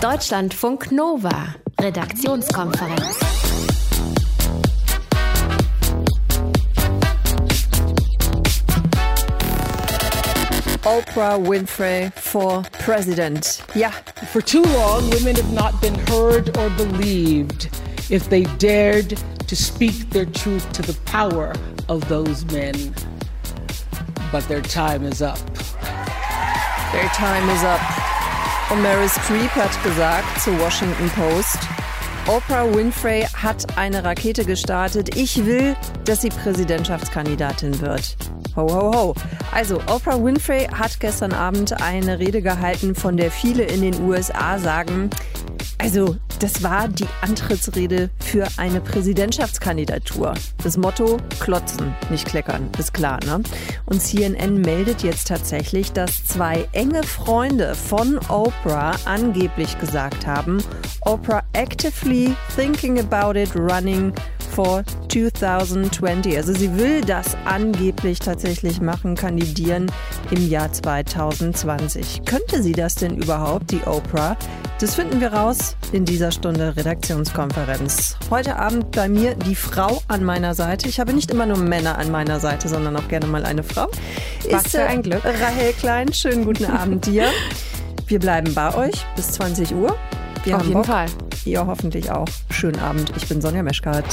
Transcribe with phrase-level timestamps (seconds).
[0.00, 3.18] Deutschlandfunk Nova, Redaktionskonferenz.
[10.84, 13.62] Oprah Winfrey for president.
[13.74, 13.90] Yeah.
[14.32, 17.68] For too long, women have not been heard or believed
[18.08, 21.52] if they dared to speak their truth to the power
[21.90, 22.94] of those men.
[24.32, 25.38] But their time is up.
[26.92, 27.99] Their time is up.
[28.70, 31.58] Und Meryl Streep hat gesagt zu Washington Post,
[32.28, 35.16] Oprah Winfrey hat eine Rakete gestartet.
[35.16, 35.74] Ich will,
[36.04, 38.16] dass sie Präsidentschaftskandidatin wird.
[38.54, 39.14] Ho, ho, ho.
[39.52, 44.60] Also, Oprah Winfrey hat gestern Abend eine Rede gehalten, von der viele in den USA
[44.60, 45.10] sagen,
[45.80, 50.34] also, das war die Antrittsrede für eine Präsidentschaftskandidatur.
[50.62, 53.42] Das Motto: Klotzen, nicht kleckern, ist klar, ne?
[53.86, 60.62] Und CNN meldet jetzt tatsächlich, dass zwei enge Freunde von Oprah angeblich gesagt haben,
[61.00, 64.12] Oprah actively thinking about it running
[64.62, 66.36] for 2020.
[66.36, 69.90] Also sie will das angeblich tatsächlich machen, kandidieren
[70.30, 72.22] im Jahr 2020.
[72.26, 74.36] Könnte sie das denn überhaupt, die Oprah?
[74.78, 78.16] Das finden wir raus in dieser Stunde Redaktionskonferenz.
[78.28, 80.88] Heute Abend bei mir die Frau an meiner Seite.
[80.88, 83.88] Ich habe nicht immer nur Männer an meiner Seite, sondern auch gerne mal eine Frau.
[84.50, 85.24] Was ist für ein Glück.
[85.24, 87.28] Rahel Klein, schönen guten Abend dir.
[88.06, 89.96] Wir bleiben bei euch bis 20 Uhr.
[90.44, 90.86] Wir Auf haben jeden Bock.
[90.86, 91.06] Fall.
[91.44, 92.28] Ihr hoffentlich auch.
[92.50, 93.12] Schönen Abend.
[93.16, 94.04] Ich bin Sonja Meschkat.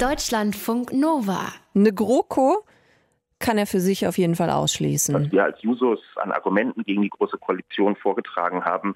[0.00, 1.52] Deutschlandfunk Nova.
[1.74, 2.64] Eine GroKo
[3.40, 5.14] kann er für sich auf jeden Fall ausschließen.
[5.14, 8.94] Was wir als Jusos an Argumenten gegen die Große Koalition vorgetragen haben,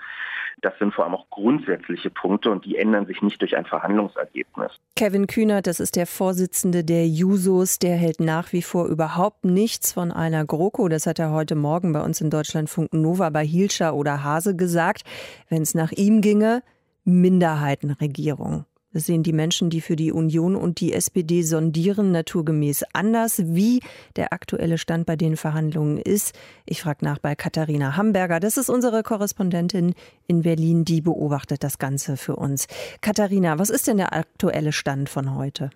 [0.61, 4.73] das sind vor allem auch grundsätzliche Punkte und die ändern sich nicht durch ein Verhandlungsergebnis.
[4.97, 9.92] Kevin Kühnert, das ist der Vorsitzende der Jusos, der hält nach wie vor überhaupt nichts
[9.92, 10.89] von einer GroKo.
[10.89, 15.03] Das hat er heute Morgen bei uns in Deutschlandfunk Nova bei Hilscher oder Hase gesagt.
[15.48, 16.62] Wenn es nach ihm ginge,
[17.05, 18.64] Minderheitenregierung.
[18.95, 23.80] Das sehen die Menschen, die für die Union und die SPD sondieren, naturgemäß anders, wie
[24.14, 26.33] der aktuelle Stand bei den Verhandlungen ist.
[26.64, 28.39] Ich frage nach bei Katharina Hamburger.
[28.39, 29.95] Das ist unsere Korrespondentin
[30.29, 32.69] in Berlin, die beobachtet das Ganze für uns.
[33.01, 35.70] Katharina, was ist denn der aktuelle Stand von heute?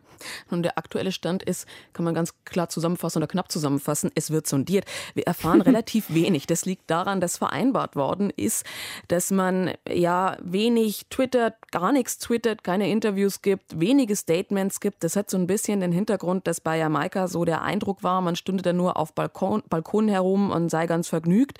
[0.51, 4.47] Und der aktuelle Stand ist, kann man ganz klar zusammenfassen oder knapp zusammenfassen, es wird
[4.47, 4.85] sondiert.
[5.15, 6.47] Wir erfahren relativ wenig.
[6.47, 8.65] Das liegt daran, dass vereinbart worden ist,
[9.09, 15.05] dass man ja wenig twittert, gar nichts twittert, keine Interviews gibt, wenige Statements gibt.
[15.05, 18.37] Das hat so ein bisschen den Hintergrund, dass bei Jamaika so der Eindruck war, man
[18.37, 21.59] stünde da nur auf Balkon, Balkonen herum und sei ganz vergnügt.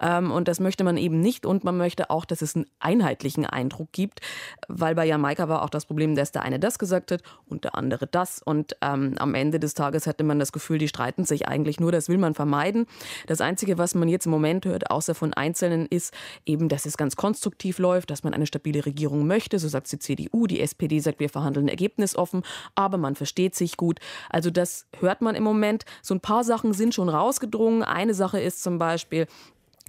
[0.00, 1.46] Ähm, und das möchte man eben nicht.
[1.46, 4.20] Und man möchte auch, dass es einen einheitlichen Eindruck gibt,
[4.68, 7.74] weil bei Jamaika war auch das Problem, dass der eine das gesagt hat und der
[7.74, 8.40] andere das.
[8.42, 11.92] Und ähm, am Ende des Tages hatte man das Gefühl, die streiten sich eigentlich nur.
[11.92, 12.86] Das will man vermeiden.
[13.26, 16.14] Das Einzige, was man jetzt im Moment hört, außer von Einzelnen, ist
[16.46, 19.58] eben, dass es ganz konstruktiv läuft, dass man eine stabile Regierung möchte.
[19.58, 20.46] So sagt die CDU.
[20.46, 22.42] Die SPD sagt, wir verhandeln ergebnisoffen,
[22.74, 24.00] aber man versteht sich gut.
[24.28, 25.84] Also das hört man im Moment.
[26.02, 27.82] So ein paar Sachen sind schon rausgedrungen.
[27.82, 29.26] Eine Sache ist zum Beispiel,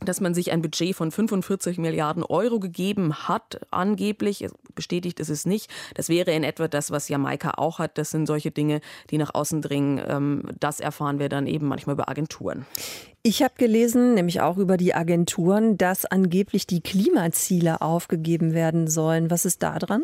[0.03, 4.47] dass man sich ein Budget von 45 Milliarden Euro gegeben hat, angeblich.
[4.73, 5.69] Bestätigt ist es nicht.
[5.95, 7.97] Das wäre in etwa das, was Jamaika auch hat.
[7.97, 10.01] Das sind solche Dinge, die nach außen dringen.
[10.07, 12.65] Ähm, Das erfahren wir dann eben manchmal über Agenturen.
[13.23, 19.29] Ich habe gelesen, nämlich auch über die Agenturen, dass angeblich die Klimaziele aufgegeben werden sollen.
[19.29, 20.03] Was ist da dran?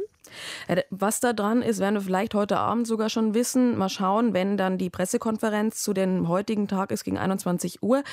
[0.68, 3.78] Äh, Was da dran ist, werden wir vielleicht heute Abend sogar schon wissen.
[3.78, 8.04] Mal schauen, wenn dann die Pressekonferenz zu dem heutigen Tag ist gegen 21 Uhr.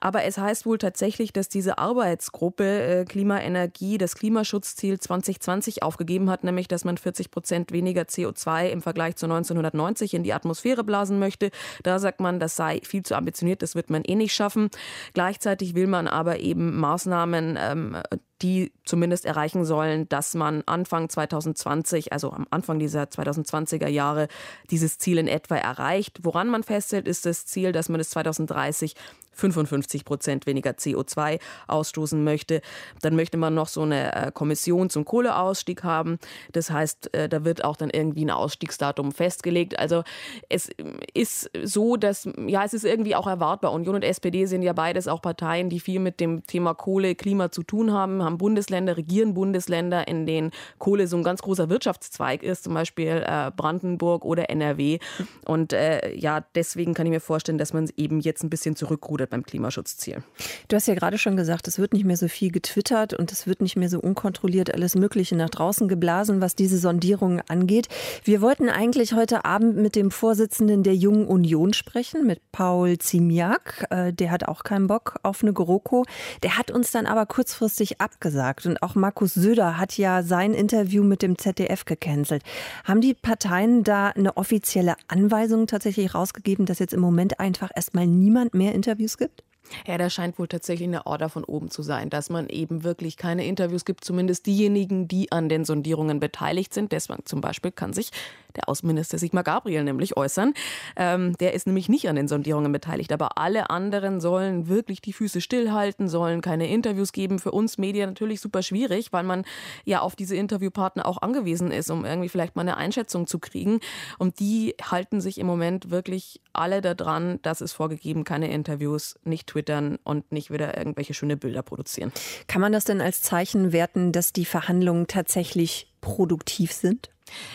[0.00, 6.44] Aber es heißt wohl tatsächlich, dass diese Arbeitsgruppe äh, Klimaenergie das Klimaschutzziel 2020 aufgegeben hat,
[6.44, 11.18] nämlich dass man 40 Prozent weniger CO2 im Vergleich zu 1990 in die Atmosphäre blasen
[11.18, 11.50] möchte.
[11.82, 14.70] Da sagt man, das sei viel zu ambitioniert, das wird man eh nicht schaffen.
[15.14, 17.96] Gleichzeitig will man aber eben Maßnahmen, ähm,
[18.42, 24.28] die zumindest erreichen sollen, dass man Anfang 2020, also am Anfang dieser 2020er Jahre,
[24.70, 26.20] dieses Ziel in etwa erreicht.
[26.22, 28.94] Woran man festhält, ist das Ziel, dass man es 2030
[29.40, 32.60] 55 Prozent weniger CO2 ausstoßen möchte.
[33.02, 36.18] Dann möchte man noch so eine äh, Kommission zum Kohleausstieg haben.
[36.52, 39.78] Das heißt, äh, da wird auch dann irgendwie ein Ausstiegsdatum festgelegt.
[39.78, 40.04] Also
[40.48, 40.70] es
[41.14, 43.72] ist so, dass, ja, es ist irgendwie auch erwartbar.
[43.72, 47.50] Union und SPD sind ja beides auch Parteien, die viel mit dem Thema Kohle, Klima
[47.50, 52.42] zu tun haben, haben Bundesländer, regieren Bundesländer, in denen Kohle so ein ganz großer Wirtschaftszweig
[52.42, 54.98] ist, zum Beispiel äh, Brandenburg oder NRW.
[55.46, 59.29] Und äh, ja, deswegen kann ich mir vorstellen, dass man eben jetzt ein bisschen zurückrudert
[59.30, 60.22] beim Klimaschutzziel.
[60.68, 63.46] Du hast ja gerade schon gesagt, es wird nicht mehr so viel getwittert und es
[63.46, 67.88] wird nicht mehr so unkontrolliert alles Mögliche nach draußen geblasen, was diese Sondierungen angeht.
[68.24, 73.86] Wir wollten eigentlich heute Abend mit dem Vorsitzenden der Jungen Union sprechen, mit Paul Ziemiak.
[73.90, 76.04] Äh, der hat auch keinen Bock auf eine GroKo.
[76.42, 78.66] Der hat uns dann aber kurzfristig abgesagt.
[78.66, 82.42] Und auch Markus Söder hat ja sein Interview mit dem ZDF gecancelt.
[82.84, 88.06] Haben die Parteien da eine offizielle Anweisung tatsächlich rausgegeben, dass jetzt im Moment einfach erstmal
[88.06, 89.42] niemand mehr Interviews gibt?
[89.86, 93.16] Ja, da scheint wohl tatsächlich eine Order von oben zu sein, dass man eben wirklich
[93.16, 96.92] keine Interviews gibt, zumindest diejenigen, die an den Sondierungen beteiligt sind.
[96.92, 98.10] Deswegen zum Beispiel kann sich
[98.56, 100.54] der Außenminister Sigmar Gabriel nämlich äußern.
[100.96, 105.12] Ähm, der ist nämlich nicht an den Sondierungen beteiligt, aber alle anderen sollen wirklich die
[105.12, 107.38] Füße stillhalten, sollen keine Interviews geben.
[107.38, 109.44] Für uns Medien natürlich super schwierig, weil man
[109.84, 113.80] ja auf diese Interviewpartner auch angewiesen ist, um irgendwie vielleicht mal eine Einschätzung zu kriegen.
[114.18, 119.46] Und die halten sich im Moment wirklich alle daran, dass es vorgegeben, keine Interviews, nicht
[119.46, 122.12] Twitter twittern und nicht wieder irgendwelche schöne Bilder produzieren.
[122.46, 127.10] Kann man das denn als Zeichen werten, dass die Verhandlungen tatsächlich produktiv sind?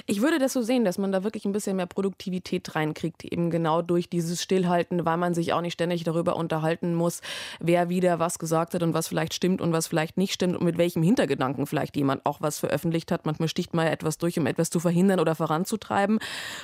[0.06, 3.50] Ich würde das so sehen, dass man da wirklich ein bisschen mehr Produktivität reinkriegt, eben
[3.50, 7.22] genau durch dieses Stillhalten, weil man sich auch nicht ständig darüber unterhalten muss,
[7.60, 10.64] wer wieder was gesagt hat und was vielleicht stimmt und was vielleicht nicht stimmt und
[10.64, 13.26] mit welchem Hintergedanken vielleicht jemand auch was veröffentlicht hat.
[13.26, 16.20] Manchmal sticht ja etwas durch, um etwas zu verhindern oder voranzutreiben.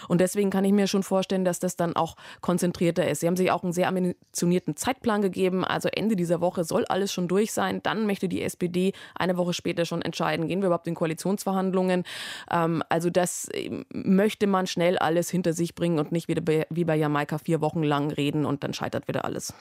[0.07, 3.21] Und deswegen kann ich mir schon vorstellen, dass das dann auch konzentrierter ist.
[3.21, 5.63] Sie haben sich auch einen sehr ambitionierten Zeitplan gegeben.
[5.63, 7.81] Also Ende dieser Woche soll alles schon durch sein.
[7.83, 12.03] Dann möchte die SPD eine Woche später schon entscheiden, gehen wir überhaupt in Koalitionsverhandlungen.
[12.49, 16.43] Ähm, also also das ähm, möchte man schnell alles hinter sich bringen und nicht wieder
[16.69, 19.55] wie bei Jamaika vier Wochen lang reden und dann scheitert wieder alles.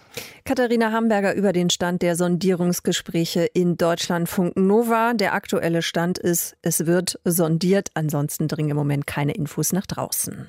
[0.44, 5.14] Katharina Hamburger über den Stand der Sondierungsgespräche in Deutschlandfunk Nova.
[5.14, 7.88] Der aktuelle Stand ist, es wird sondiert.
[7.94, 10.46] Ansonsten dringen im Moment keine Infos nach draußen.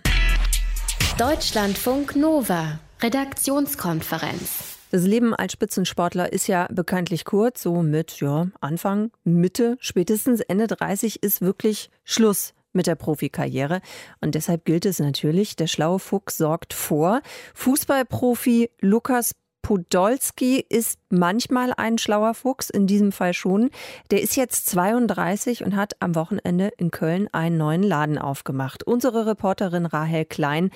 [1.17, 2.77] Deutschlandfunk Nova.
[3.01, 4.79] Redaktionskonferenz.
[4.91, 10.67] Das Leben als Spitzensportler ist ja bekanntlich kurz, so mit ja, Anfang, Mitte, spätestens Ende
[10.67, 13.81] 30 ist wirklich Schluss mit der Profikarriere.
[14.21, 17.21] Und deshalb gilt es natürlich, der schlaue Fuchs sorgt vor.
[17.53, 23.69] Fußballprofi Lukas Podolski ist manchmal ein schlauer Fuchs, in diesem Fall schon.
[24.11, 28.83] Der ist jetzt 32 und hat am Wochenende in Köln einen neuen Laden aufgemacht.
[28.83, 30.71] Unsere Reporterin Rahel Klein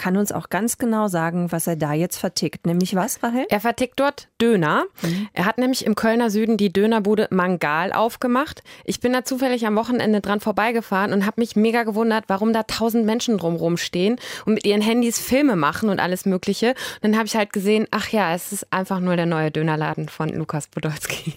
[0.00, 2.66] kann uns auch ganz genau sagen, was er da jetzt vertickt.
[2.66, 3.44] Nämlich was, Rahel?
[3.50, 4.84] Er vertickt dort Döner.
[5.02, 5.28] Mhm.
[5.34, 8.62] Er hat nämlich im Kölner Süden die Dönerbude Mangal aufgemacht.
[8.84, 12.62] Ich bin da zufällig am Wochenende dran vorbeigefahren und habe mich mega gewundert, warum da
[12.62, 14.16] tausend Menschen drumherum stehen
[14.46, 16.70] und mit ihren Handys Filme machen und alles Mögliche.
[16.70, 19.79] Und dann habe ich halt gesehen, ach ja, es ist einfach nur der neue Dönerladen
[20.08, 21.34] von Lukas Podolski.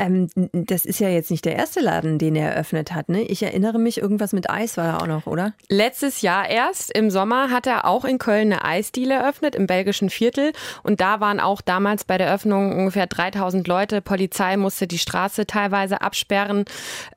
[0.00, 3.10] Ähm, das ist ja jetzt nicht der erste Laden, den er eröffnet hat.
[3.10, 3.20] Ne?
[3.20, 5.52] Ich erinnere mich, irgendwas mit Eis war da auch noch, oder?
[5.68, 10.08] Letztes Jahr erst, im Sommer, hat er auch in Köln eine Eisdiele eröffnet, im belgischen
[10.08, 10.52] Viertel.
[10.82, 14.00] Und da waren auch damals bei der Eröffnung ungefähr 3000 Leute.
[14.00, 16.64] Polizei musste die Straße teilweise absperren.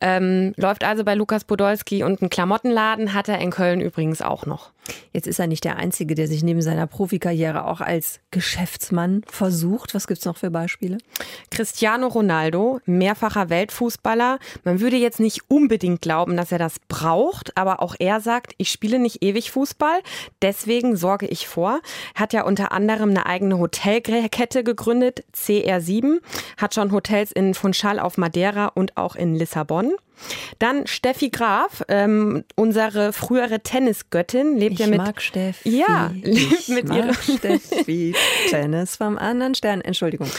[0.02, 4.46] Ähm, läuft also bei Lukas Podolski und einen Klamottenladen hat er in Köln übrigens auch
[4.46, 4.74] noch.
[5.12, 9.96] Jetzt ist er nicht der Einzige, der sich neben seiner Profikarriere auch als Geschäftsmann versucht.
[9.96, 10.98] Was gibt es noch für Beispiele?
[11.52, 14.40] Cristiano Ronaldo, mehrfacher Weltfußballer.
[14.64, 18.70] Man würde jetzt nicht unbedingt glauben, dass er das braucht, aber auch er sagt, ich
[18.70, 20.02] spiele nicht ewig Fußball,
[20.42, 21.82] deswegen sorge ich vor.
[22.16, 26.20] Hat ja unter anderem eine eigene Hotelkette gegründet, CR7,
[26.58, 29.94] hat schon Hotels in Funchal auf Madeira und auch in Lissabon.
[30.60, 34.98] Dann Steffi Graf, ähm, unsere frühere Tennisgöttin, lebt ich ja mit.
[34.98, 35.70] Mag Steffi.
[35.70, 38.16] Ja, lebt mit ihrer Steffi.
[38.50, 39.82] Tennis vom anderen Stern.
[39.82, 40.30] Entschuldigung.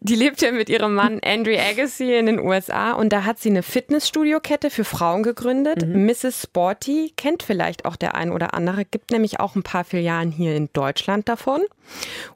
[0.00, 3.50] Die lebt ja mit ihrem Mann Andrew Agassi in den USA und da hat sie
[3.50, 5.86] eine Fitnessstudio-Kette für Frauen gegründet.
[5.86, 6.06] Mhm.
[6.06, 6.42] Mrs.
[6.44, 10.54] Sporty kennt vielleicht auch der ein oder andere, gibt nämlich auch ein paar Filialen hier
[10.56, 11.62] in Deutschland davon.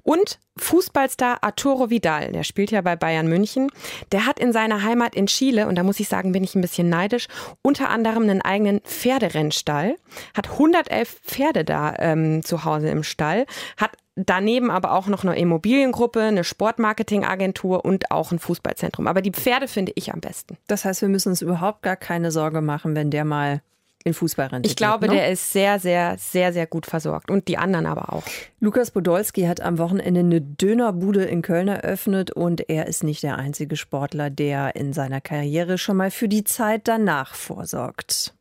[0.02, 3.70] Und Fußballstar Arturo Vidal, der spielt ja bei Bayern München,
[4.12, 6.60] der hat in seiner Heimat in Chile, und da muss ich sagen, bin ich ein
[6.60, 7.26] bisschen neidisch,
[7.62, 9.96] unter anderem einen eigenen Pferderennstall,
[10.34, 13.46] hat 111 Pferde da ähm, zu Hause im Stall,
[13.76, 19.06] hat daneben aber auch noch eine Immobiliengruppe, eine Sportmarketingagentur und auch ein Fußballzentrum.
[19.08, 20.56] Aber die Pferde finde ich am besten.
[20.68, 23.60] Das heißt, wir müssen uns überhaupt gar keine Sorge machen, wenn der mal
[24.04, 25.16] in Fußballrente Ich glaube, geht, ne?
[25.16, 28.22] der ist sehr, sehr, sehr, sehr gut versorgt und die anderen aber auch.
[28.60, 33.38] Lukas Podolski hat am Wochenende eine Dönerbude in Köln eröffnet und er ist nicht der
[33.38, 38.34] einzige Sportler, der in seiner Karriere schon mal für die Zeit danach vorsorgt.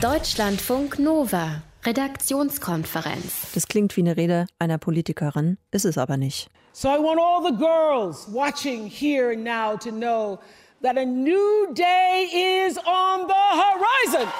[0.00, 1.62] Deutschlandfunk Nova.
[1.84, 3.52] Redaktionskonferenz.
[3.54, 6.50] Das klingt wie eine Rede einer Politikerin, ist es aber nicht.
[6.72, 10.38] So I want all the girls watching here and now to know
[10.80, 14.30] that a new day is on the horizon.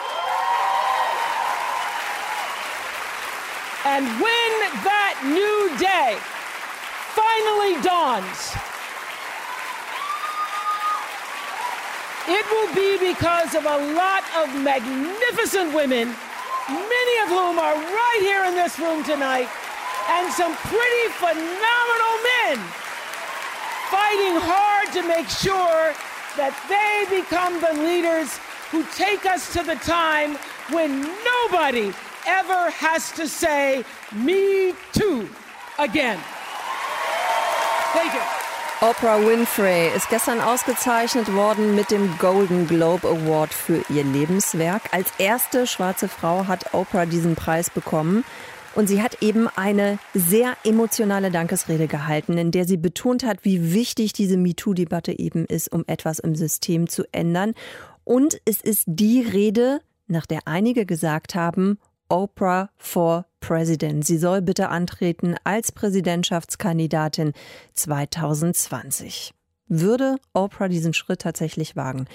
[3.83, 4.51] And when
[4.87, 6.15] that new day
[7.19, 8.55] finally dawns,
[12.31, 16.15] it will be because of a lot of magnificent women,
[16.71, 19.49] many of whom are right here in this room tonight,
[20.07, 22.63] and some pretty phenomenal men
[23.91, 25.95] fighting hard to make sure
[26.39, 28.39] that they become the leaders
[28.71, 30.37] who take us to the time
[30.71, 31.93] when nobody
[32.27, 35.29] ever has to say, Me too,
[35.79, 36.19] again.
[37.93, 38.21] Thank you.
[38.81, 44.83] Oprah Winfrey ist gestern ausgezeichnet worden mit dem Golden Globe Award für ihr Lebenswerk.
[44.93, 48.25] Als erste schwarze Frau hat Oprah diesen Preis bekommen.
[48.79, 53.75] Und sie hat eben eine sehr emotionale Dankesrede gehalten, in der sie betont hat, wie
[53.75, 57.55] wichtig diese MeToo-Debatte eben ist, um etwas im System zu ändern.
[58.05, 64.07] Und es ist die Rede, nach der einige gesagt haben, Oprah for President.
[64.07, 67.33] Sie soll bitte antreten als Präsidentschaftskandidatin
[67.75, 69.35] 2020.
[69.67, 72.07] Würde Oprah diesen Schritt tatsächlich wagen?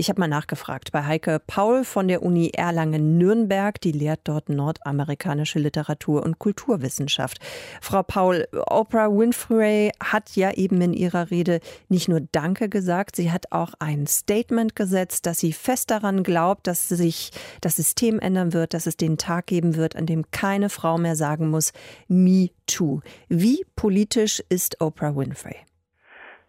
[0.00, 3.78] Ich habe mal nachgefragt bei Heike Paul von der Uni Erlangen-Nürnberg.
[3.82, 7.36] Die lehrt dort nordamerikanische Literatur und Kulturwissenschaft.
[7.82, 13.30] Frau Paul, Oprah Winfrey hat ja eben in ihrer Rede nicht nur Danke gesagt, sie
[13.30, 17.30] hat auch ein Statement gesetzt, dass sie fest daran glaubt, dass sich
[17.60, 21.14] das System ändern wird, dass es den Tag geben wird, an dem keine Frau mehr
[21.14, 21.74] sagen muss,
[22.08, 23.02] me too.
[23.28, 25.56] Wie politisch ist Oprah Winfrey?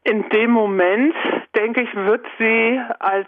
[0.04, 1.14] In dem Moment,
[1.62, 3.28] denke ich, wird sie als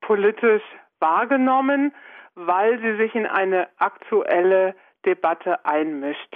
[0.00, 0.62] politisch
[1.00, 1.92] wahrgenommen,
[2.36, 6.32] weil sie sich in eine aktuelle Debatte einmischt.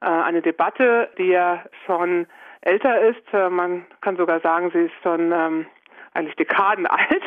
[0.00, 2.28] Äh, eine Debatte, die ja schon
[2.60, 3.24] älter ist.
[3.32, 5.66] Äh, man kann sogar sagen, sie ist schon ähm,
[6.14, 7.24] eigentlich Dekaden alt.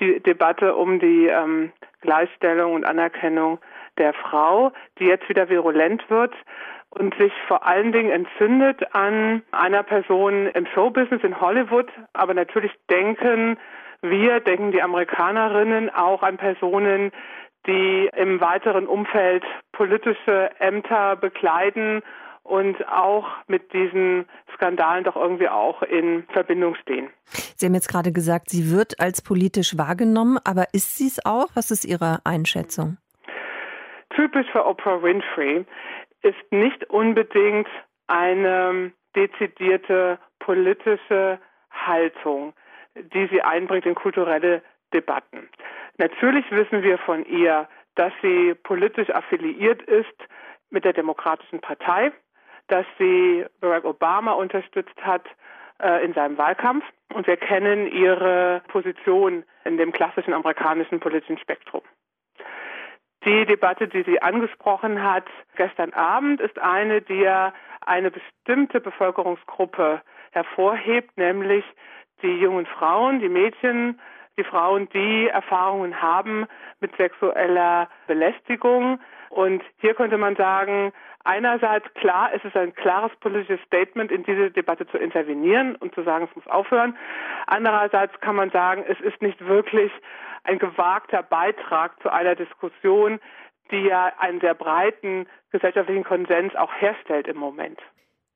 [0.00, 3.58] Die Debatte um die ähm, Gleichstellung und Anerkennung
[3.98, 6.32] der Frau, die jetzt wieder virulent wird
[6.90, 12.72] und sich vor allen Dingen entzündet an einer Person im Showbusiness in Hollywood, aber natürlich
[12.90, 13.58] denken
[14.02, 17.12] wir, denken die Amerikanerinnen auch an Personen,
[17.66, 22.02] die im weiteren Umfeld politische Ämter bekleiden
[22.42, 27.10] und auch mit diesen Skandalen doch irgendwie auch in Verbindung stehen.
[27.56, 31.48] Sie haben jetzt gerade gesagt, sie wird als politisch wahrgenommen, aber ist sie es auch?
[31.54, 32.96] Was ist Ihre Einschätzung?
[34.16, 35.64] Typisch für Oprah Winfrey
[36.22, 37.68] ist nicht unbedingt
[38.06, 41.38] eine dezidierte politische
[41.70, 42.52] Haltung,
[42.96, 44.62] die sie einbringt in kulturelle
[44.92, 45.48] Debatten.
[45.98, 50.16] Natürlich wissen wir von ihr, dass sie politisch affiliiert ist
[50.70, 52.12] mit der Demokratischen Partei,
[52.68, 55.24] dass sie Barack Obama unterstützt hat
[55.82, 61.82] äh, in seinem Wahlkampf und wir kennen ihre Position in dem klassischen amerikanischen politischen Spektrum.
[63.24, 65.24] Die Debatte, die sie angesprochen hat
[65.56, 70.00] gestern Abend, ist eine, die ja eine bestimmte Bevölkerungsgruppe
[70.30, 71.64] hervorhebt, nämlich
[72.22, 74.00] die jungen Frauen, die Mädchen,
[74.38, 76.46] die Frauen, die Erfahrungen haben
[76.80, 79.00] mit sexueller Belästigung.
[79.28, 80.92] Und hier könnte man sagen,
[81.24, 86.02] einerseits klar, es ist ein klares politisches Statement, in diese Debatte zu intervenieren und zu
[86.02, 86.96] sagen, es muss aufhören.
[87.46, 89.92] Andererseits kann man sagen, es ist nicht wirklich
[90.44, 93.20] ein gewagter Beitrag zu einer Diskussion,
[93.70, 97.78] die ja einen sehr breiten gesellschaftlichen Konsens auch herstellt im Moment.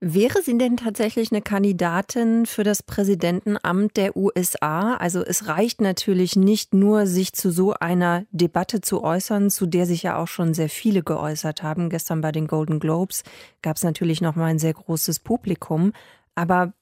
[0.01, 4.97] Wäre sie denn tatsächlich eine Kandidatin für das Präsidentenamt der USA?
[4.97, 9.87] Also es reicht natürlich nicht nur, sich zu so einer Debatte zu äußern, zu der
[9.87, 11.89] sich ja auch schon sehr viele geäußert haben.
[11.89, 13.23] Gestern bei den Golden Globes
[13.63, 15.93] gab es natürlich noch mal ein sehr großes Publikum.
[16.35, 16.73] Aber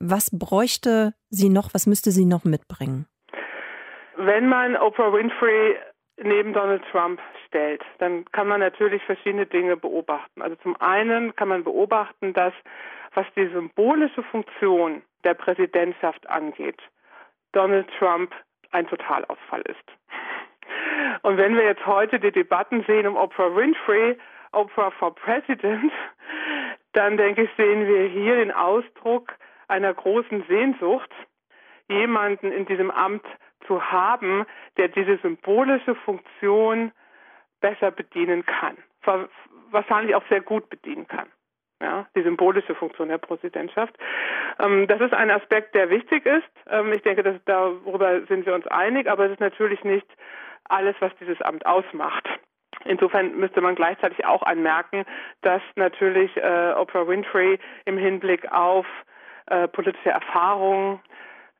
[0.00, 1.74] was bräuchte sie noch?
[1.74, 3.06] Was müsste sie noch mitbringen?
[4.16, 5.76] Wenn man Oprah Winfrey
[6.22, 10.42] neben Donald Trump stellt, dann kann man natürlich verschiedene Dinge beobachten.
[10.42, 12.52] Also zum einen kann man beobachten, dass
[13.14, 16.80] was die symbolische Funktion der Präsidentschaft angeht,
[17.52, 18.34] Donald Trump
[18.72, 19.84] ein Totalausfall ist.
[21.22, 24.18] Und wenn wir jetzt heute die Debatten sehen um Oprah Winfrey,
[24.52, 25.92] Oprah for President,
[26.92, 29.34] dann denke ich, sehen wir hier den Ausdruck
[29.68, 31.10] einer großen Sehnsucht,
[31.88, 33.24] jemanden in diesem Amt
[33.66, 36.92] zu haben, der diese symbolische Funktion
[37.60, 38.76] besser bedienen kann.
[39.70, 41.28] Wahrscheinlich auch sehr gut bedienen kann.
[41.80, 43.94] Ja, die symbolische Funktion der Präsidentschaft.
[44.58, 46.48] Ähm, das ist ein Aspekt, der wichtig ist.
[46.70, 50.06] Ähm, ich denke, dass darüber sind wir uns einig, aber es ist natürlich nicht
[50.68, 52.26] alles, was dieses Amt ausmacht.
[52.84, 55.04] Insofern müsste man gleichzeitig auch anmerken,
[55.42, 58.86] dass natürlich äh, Oprah Winfrey im Hinblick auf
[59.46, 61.00] äh, politische Erfahrung,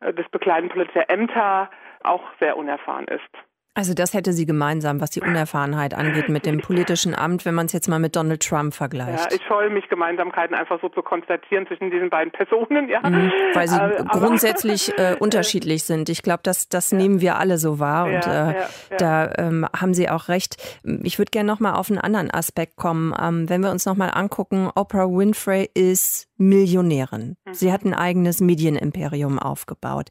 [0.01, 1.71] äh, das Bekleiden politischer Ämter
[2.05, 3.31] auch sehr unerfahren ist.
[3.77, 7.67] Also das hätte sie gemeinsam, was die Unerfahrenheit angeht mit dem politischen Amt, wenn man
[7.67, 9.33] es jetzt mal mit Donald Trump vergleicht.
[9.33, 13.01] Ja, ich scheue mich, Gemeinsamkeiten einfach so zu konstatieren zwischen diesen beiden Personen, ja.
[13.01, 16.09] Mhm, weil sie äh, grundsätzlich äh, unterschiedlich sind.
[16.09, 16.99] Ich glaube, das, das ja.
[16.99, 18.55] nehmen wir alle so wahr und ja, äh,
[18.97, 20.81] da ähm, haben Sie auch recht.
[21.03, 23.13] Ich würde gerne noch mal auf einen anderen Aspekt kommen.
[23.21, 27.37] Ähm, wenn wir uns noch mal angucken, Oprah Winfrey ist Millionärin.
[27.45, 27.55] Mhm.
[27.55, 30.11] Sie hat ein eigenes Medienimperium aufgebaut.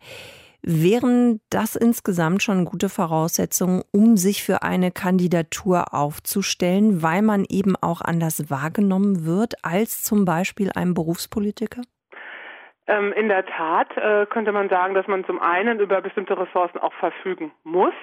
[0.66, 7.76] Wären das insgesamt schon gute Voraussetzungen, um sich für eine Kandidatur aufzustellen, weil man eben
[7.82, 11.82] auch anders wahrgenommen wird als zum Beispiel ein Berufspolitiker?
[12.88, 16.78] Ähm, in der Tat äh, könnte man sagen, dass man zum einen über bestimmte Ressourcen
[16.78, 17.94] auch verfügen muss.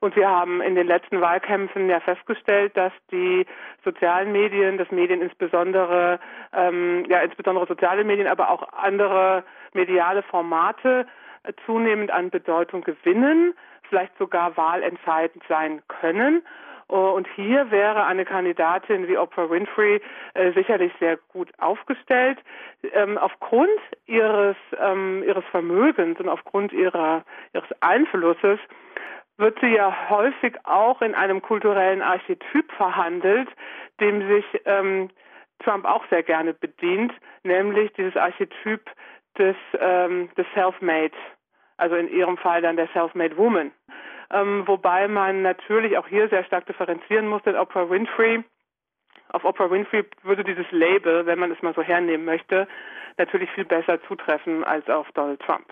[0.00, 3.46] Und wir haben in den letzten Wahlkämpfen ja festgestellt, dass die
[3.84, 6.20] sozialen Medien, das Medien insbesondere,
[6.52, 11.06] ähm, ja insbesondere soziale Medien, aber auch andere mediale Formate
[11.66, 13.54] zunehmend an Bedeutung gewinnen,
[13.88, 16.42] vielleicht sogar wahlentscheidend sein können.
[16.88, 20.02] Oh, und hier wäre eine Kandidatin wie Oprah Winfrey
[20.34, 22.38] äh, sicherlich sehr gut aufgestellt.
[22.92, 23.70] Ähm, aufgrund
[24.06, 28.58] ihres, ähm, ihres Vermögens und aufgrund ihrer, ihres Einflusses
[29.38, 33.48] wird sie ja häufig auch in einem kulturellen Archetyp verhandelt,
[34.00, 35.08] dem sich ähm,
[35.60, 38.82] Trump auch sehr gerne bedient, nämlich dieses Archetyp
[39.38, 41.14] des, ähm, des Self-Made,
[41.76, 43.72] also in ihrem Fall dann der Self-Made Woman.
[44.30, 48.42] Ähm, wobei man natürlich auch hier sehr stark differenzieren muss, denn Oprah Winfrey,
[49.28, 52.66] auf Oprah Winfrey würde dieses Label, wenn man es mal so hernehmen möchte,
[53.18, 55.66] natürlich viel besser zutreffen als auf Donald Trump.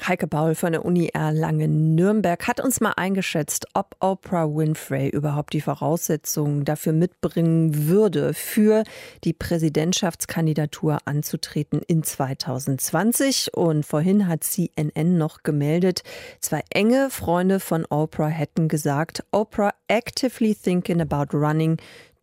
[0.00, 5.60] Heike Paul von der Uni Erlangen-Nürnberg hat uns mal eingeschätzt, ob Oprah Winfrey überhaupt die
[5.60, 8.82] Voraussetzungen dafür mitbringen würde, für
[9.22, 13.54] die Präsidentschaftskandidatur anzutreten in 2020.
[13.54, 16.02] Und vorhin hat CNN noch gemeldet,
[16.40, 21.76] zwei enge Freunde von Oprah hätten gesagt, Oprah actively thinking about running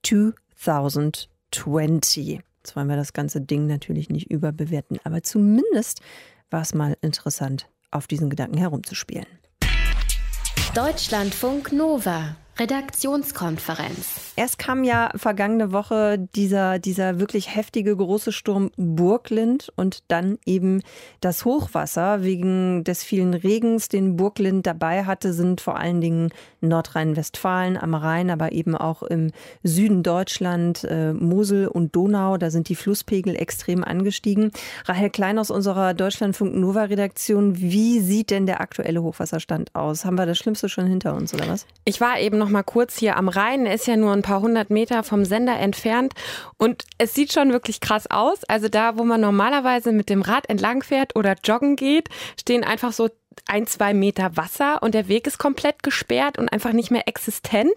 [0.04, 2.42] 2020.
[2.62, 6.02] Jetzt wollen wir das ganze Ding natürlich nicht überbewerten, aber zumindest
[6.52, 9.28] war es mal interessant, auf diesen Gedanken herumzuspielen.
[10.76, 14.34] Deutschlandfunk Nova Redaktionskonferenz.
[14.36, 20.82] Erst kam ja vergangene Woche dieser, dieser wirklich heftige große Sturm Burglind und dann eben
[21.22, 22.24] das Hochwasser.
[22.24, 28.30] Wegen des vielen Regens, den Burglind dabei hatte, sind vor allen Dingen Nordrhein-Westfalen am Rhein,
[28.30, 29.32] aber eben auch im
[29.64, 34.52] Süden Deutschland, äh, Mosel und Donau, da sind die Flusspegel extrem angestiegen.
[34.86, 40.04] Rahel Klein aus unserer Deutschlandfunk Nova Redaktion, wie sieht denn der aktuelle Hochwasserstand aus?
[40.04, 41.66] Haben wir das Schlimmste schon hinter uns oder was?
[41.86, 43.66] Ich war eben noch noch mal kurz hier am Rhein.
[43.66, 46.14] Er ist ja nur ein paar hundert Meter vom Sender entfernt.
[46.58, 48.44] Und es sieht schon wirklich krass aus.
[48.46, 52.10] Also da, wo man normalerweise mit dem Rad entlang fährt oder joggen geht,
[52.40, 53.10] stehen einfach so
[53.48, 57.74] ein, zwei Meter Wasser und der Weg ist komplett gesperrt und einfach nicht mehr existent.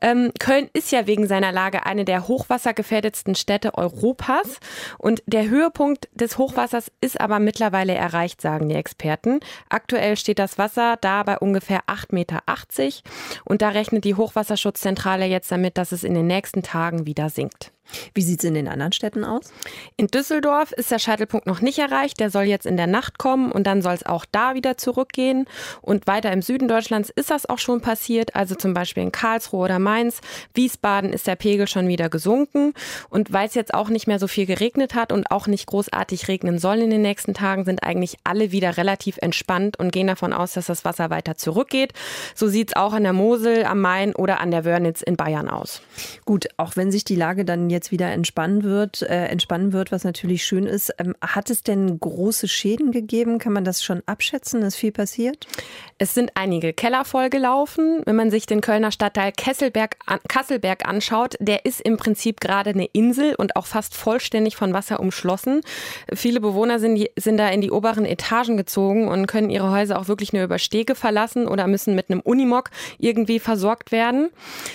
[0.00, 4.58] Ähm, Köln ist ja wegen seiner Lage eine der hochwassergefährdetsten Städte Europas
[4.98, 9.40] und der Höhepunkt des Hochwassers ist aber mittlerweile erreicht, sagen die Experten.
[9.68, 12.42] Aktuell steht das Wasser da bei ungefähr 8,80 Meter
[13.44, 17.72] und da rechnet die Hochwasserschutzzentrale jetzt damit, dass es in den nächsten Tagen wieder sinkt.
[18.14, 19.52] Wie sieht es in den anderen Städten aus?
[19.96, 22.20] In Düsseldorf ist der Scheitelpunkt noch nicht erreicht.
[22.20, 25.46] Der soll jetzt in der Nacht kommen und dann soll es auch da wieder zurückgehen.
[25.80, 28.34] Und weiter im Süden Deutschlands ist das auch schon passiert.
[28.34, 30.20] Also zum Beispiel in Karlsruhe oder Mainz.
[30.54, 32.74] Wiesbaden ist der Pegel schon wieder gesunken.
[33.08, 36.28] Und weil es jetzt auch nicht mehr so viel geregnet hat und auch nicht großartig
[36.28, 40.32] regnen soll in den nächsten Tagen, sind eigentlich alle wieder relativ entspannt und gehen davon
[40.32, 41.92] aus, dass das Wasser weiter zurückgeht.
[42.34, 45.48] So sieht es auch an der Mosel, am Main oder an der Wörnitz in Bayern
[45.48, 45.80] aus.
[46.24, 49.92] Gut, auch wenn sich die Lage dann jetzt jetzt wieder entspannen wird, äh, entspannen wird,
[49.92, 50.92] was natürlich schön ist.
[50.98, 53.38] Ähm, hat es denn große Schäden gegeben?
[53.38, 54.62] Kann man das schon abschätzen?
[54.62, 55.46] Ist viel passiert?
[55.98, 58.02] Es sind einige Keller vollgelaufen.
[58.04, 59.96] Wenn man sich den Kölner Stadtteil Kesselberg,
[60.28, 64.98] Kasselberg anschaut, der ist im Prinzip gerade eine Insel und auch fast vollständig von Wasser
[64.98, 65.60] umschlossen.
[66.12, 70.00] Viele Bewohner sind, die, sind da in die oberen Etagen gezogen und können ihre Häuser
[70.00, 74.30] auch wirklich nur über Stege verlassen oder müssen mit einem Unimog irgendwie versorgt werden.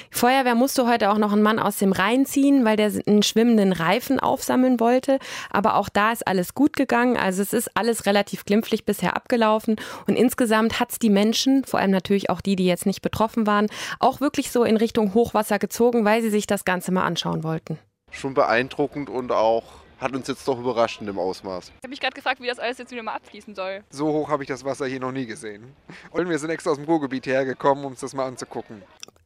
[0.09, 3.73] Feuerwehr musste heute auch noch einen Mann aus dem Rhein ziehen, weil der einen schwimmenden
[3.73, 5.19] Reifen aufsammeln wollte.
[5.49, 7.17] Aber auch da ist alles gut gegangen.
[7.17, 9.75] Also es ist alles relativ glimpflich bisher abgelaufen.
[10.08, 13.47] Und insgesamt hat es die Menschen, vor allem natürlich auch die, die jetzt nicht betroffen
[13.47, 13.67] waren,
[13.99, 17.79] auch wirklich so in Richtung Hochwasser gezogen, weil sie sich das Ganze mal anschauen wollten.
[18.12, 19.63] Schon beeindruckend und auch
[20.03, 21.69] hat uns jetzt doch überrascht in dem Ausmaß.
[21.69, 23.84] Ich habe mich gerade gefragt, wie das alles jetzt wieder mal abfließen soll.
[23.89, 25.73] So hoch habe ich das Wasser hier noch nie gesehen.
[26.12, 28.84] Und wir sind extra aus dem Ruhrgebiet hergekommen, um uns das mal anzugucken.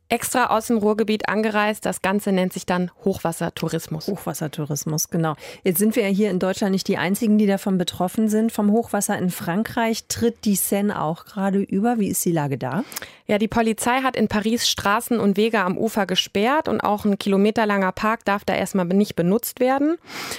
[0.09, 1.85] Extra aus dem Ruhrgebiet angereist.
[1.85, 4.07] Das Ganze nennt sich dann Hochwassertourismus.
[4.07, 5.35] Hochwassertourismus, genau.
[5.63, 8.51] Jetzt sind wir ja hier in Deutschland nicht die Einzigen, die davon betroffen sind.
[8.51, 11.99] Vom Hochwasser in Frankreich tritt die Seine auch gerade über.
[11.99, 12.83] Wie ist die Lage da?
[13.27, 17.19] Ja, die Polizei hat in Paris Straßen und Wege am Ufer gesperrt und auch ein
[17.19, 19.97] kilometerlanger Park darf da erstmal nicht benutzt werden.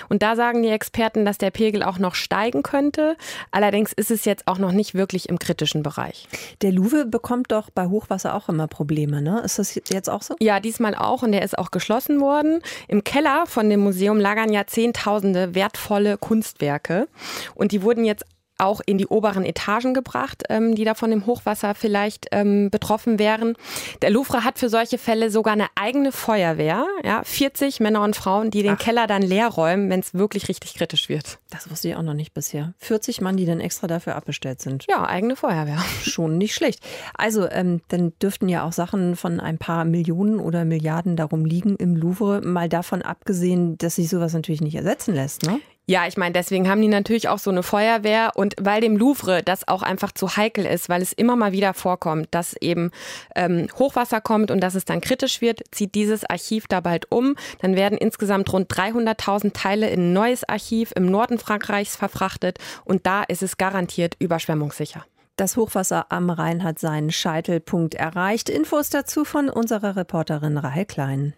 [0.08, 3.16] Und da sagen die Experten, dass der Pegel auch noch steigen könnte.
[3.50, 6.26] Allerdings ist es jetzt auch noch nicht wirklich im kritischen Bereich.
[6.62, 9.42] Der Louvre bekommt doch bei Hochwasser auch immer Probleme, ne?
[9.58, 10.36] Das jetzt auch so?
[10.40, 12.60] Ja, diesmal auch und der ist auch geschlossen worden.
[12.86, 17.08] Im Keller von dem Museum lagern ja zehntausende wertvolle Kunstwerke
[17.54, 18.24] und die wurden jetzt
[18.58, 23.18] auch in die oberen Etagen gebracht, ähm, die da von dem Hochwasser vielleicht ähm, betroffen
[23.18, 23.54] wären.
[24.02, 28.50] Der Louvre hat für solche Fälle sogar eine eigene Feuerwehr, ja, 40 Männer und Frauen,
[28.50, 28.78] die den Ach.
[28.78, 31.38] Keller dann leer räumen, wenn es wirklich richtig kritisch wird.
[31.50, 32.74] Das wusste ich auch noch nicht bisher.
[32.78, 34.84] 40 Mann, die dann extra dafür abbestellt sind.
[34.88, 35.82] Ja, eigene Feuerwehr.
[36.02, 36.80] Schon nicht schlecht.
[37.14, 41.76] Also, ähm, dann dürften ja auch Sachen von ein paar Millionen oder Milliarden darum liegen
[41.76, 42.40] im Louvre.
[42.42, 45.60] Mal davon abgesehen, dass sich sowas natürlich nicht ersetzen lässt, ne?
[45.90, 49.42] Ja, ich meine, deswegen haben die natürlich auch so eine Feuerwehr und weil dem Louvre
[49.42, 52.90] das auch einfach zu heikel ist, weil es immer mal wieder vorkommt, dass eben
[53.34, 57.36] ähm, Hochwasser kommt und dass es dann kritisch wird, zieht dieses Archiv da bald um.
[57.62, 63.06] Dann werden insgesamt rund 300.000 Teile in ein neues Archiv im Norden Frankreichs verfrachtet und
[63.06, 65.06] da ist es garantiert überschwemmungssicher.
[65.36, 68.50] Das Hochwasser am Rhein hat seinen Scheitelpunkt erreicht.
[68.50, 71.32] Infos dazu von unserer Reporterin Rahel Klein.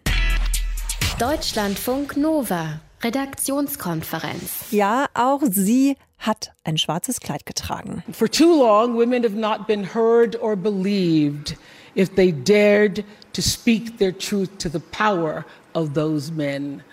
[1.17, 2.81] Deutschlandfunk Nova.
[3.03, 4.71] Redaktionskonferenz.
[4.71, 8.03] Ja, auch sie hat ein schwarzes Kleid getragen.
[8.11, 11.57] For too long, women have not been heard or believed
[11.95, 16.83] if they dared to speak their truth to the power of those men.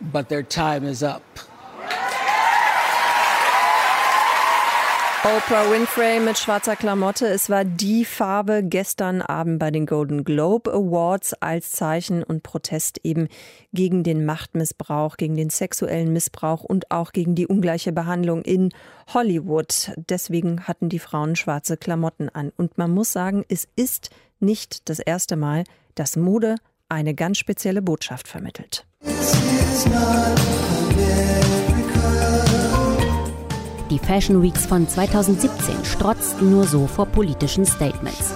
[0.00, 1.22] But their time is up.
[5.26, 7.26] Oprah Winfrey mit schwarzer Klamotte.
[7.26, 13.00] Es war die Farbe gestern Abend bei den Golden Globe Awards als Zeichen und Protest
[13.02, 13.26] eben
[13.72, 18.72] gegen den Machtmissbrauch, gegen den sexuellen Missbrauch und auch gegen die ungleiche Behandlung in
[19.12, 19.90] Hollywood.
[19.96, 22.52] Deswegen hatten die Frauen schwarze Klamotten an.
[22.56, 25.64] Und man muss sagen, es ist nicht das erste Mal,
[25.96, 26.54] dass Mode
[26.88, 28.86] eine ganz spezielle Botschaft vermittelt.
[33.96, 38.34] Die Fashion Weeks von 2017 strotzten nur so vor politischen Statements.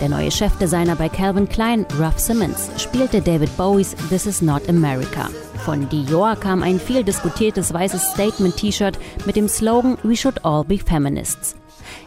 [0.00, 5.28] Der neue Chefdesigner bei Calvin Klein, Ruff Simmons, spielte David Bowies This Is Not America.
[5.64, 10.76] Von Dior kam ein viel diskutiertes weißes Statement-T-Shirt mit dem Slogan We should all be
[10.76, 11.54] feminists.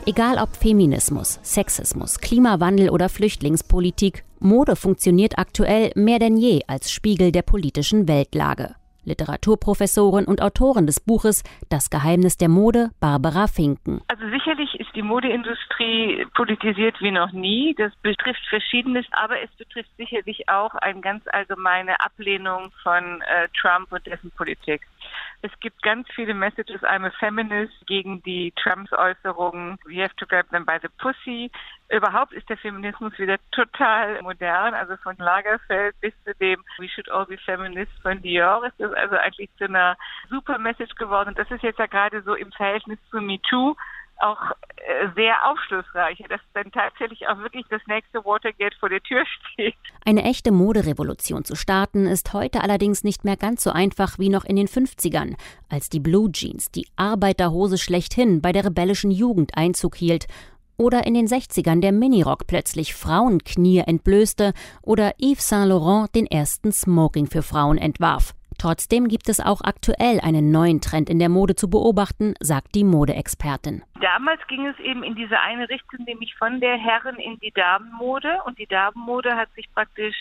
[0.05, 7.31] Egal ob Feminismus, Sexismus, Klimawandel oder Flüchtlingspolitik, Mode funktioniert aktuell mehr denn je als Spiegel
[7.31, 8.75] der politischen Weltlage.
[9.09, 14.01] Literaturprofessorin und Autorin des Buches Das Geheimnis der Mode, Barbara Finken.
[14.07, 17.75] Also sicherlich ist die Modeindustrie politisiert wie noch nie.
[17.77, 23.91] Das betrifft Verschiedenes, aber es betrifft sicherlich auch eine ganz allgemeine Ablehnung von äh, Trump
[23.91, 24.81] und dessen Politik.
[25.41, 30.25] Es gibt ganz viele Messages, I'm a feminist, gegen die Trumps Äußerungen, we have to
[30.25, 31.49] grab them by the pussy.
[31.87, 37.09] Überhaupt ist der Feminismus wieder total modern, also von Lagerfeld bis zu dem We should
[37.09, 39.97] all be feminists von Dior ist das also eigentlich zu einer
[40.29, 41.29] super Message geworden.
[41.29, 43.75] Und das ist jetzt ja gerade so im Verhältnis zu MeToo
[44.19, 49.23] auch äh, sehr aufschlussreich, dass dann tatsächlich auch wirklich das nächste Watergate vor der Tür
[49.53, 49.75] steht.
[50.05, 54.45] Eine echte Moderevolution zu starten, ist heute allerdings nicht mehr ganz so einfach wie noch
[54.45, 55.35] in den 50ern,
[55.69, 60.27] als die Blue Jeans, die Arbeiterhose schlechthin, bei der rebellischen Jugend Einzug hielt
[60.79, 66.71] oder in den 60ern der Minirock plötzlich Frauenknie entblößte oder Yves Saint Laurent den ersten
[66.71, 68.33] Smoking für Frauen entwarf.
[68.59, 72.83] Trotzdem gibt es auch aktuell einen neuen Trend in der Mode zu beobachten, sagt die
[72.83, 73.83] Modeexpertin.
[74.01, 78.39] Damals ging es eben in diese eine Richtung, nämlich von der Herren in die Damenmode.
[78.45, 80.15] Und die Damenmode hat sich praktisch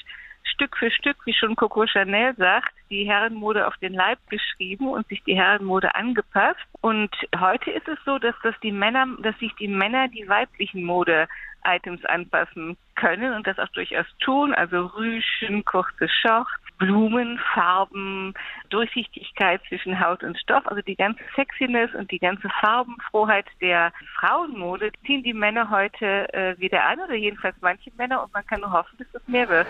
[0.55, 5.07] Stück für Stück, wie schon Coco Chanel sagt, die Herrenmode auf den Leib geschrieben und
[5.09, 6.61] sich die Herrenmode angepasst.
[6.81, 10.85] Und heute ist es so, dass das die Männer, dass sich die Männer die weiblichen
[10.85, 11.29] Mode
[11.65, 18.35] Items anpassen können und das auch durchaus tun, also Rüschen, kurze Shorts, Blumen, Farben,
[18.71, 24.93] Durchsichtigkeit zwischen Haut und Stoff, also die ganze Sexiness und die ganze Farbenfroheit der Frauenmode
[25.05, 28.73] ziehen die Männer heute äh, wieder an oder jedenfalls manche Männer und man kann nur
[28.73, 29.67] hoffen, dass das mehr wird.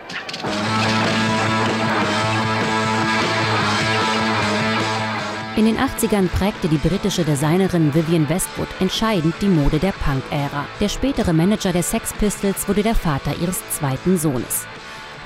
[5.59, 10.65] In den 80ern prägte die britische Designerin Vivienne Westwood entscheidend die Mode der Punk-Ära.
[10.81, 14.69] Der spätere Manager der Sex Pistols wurde der Vater ihres zweiten Sohnes.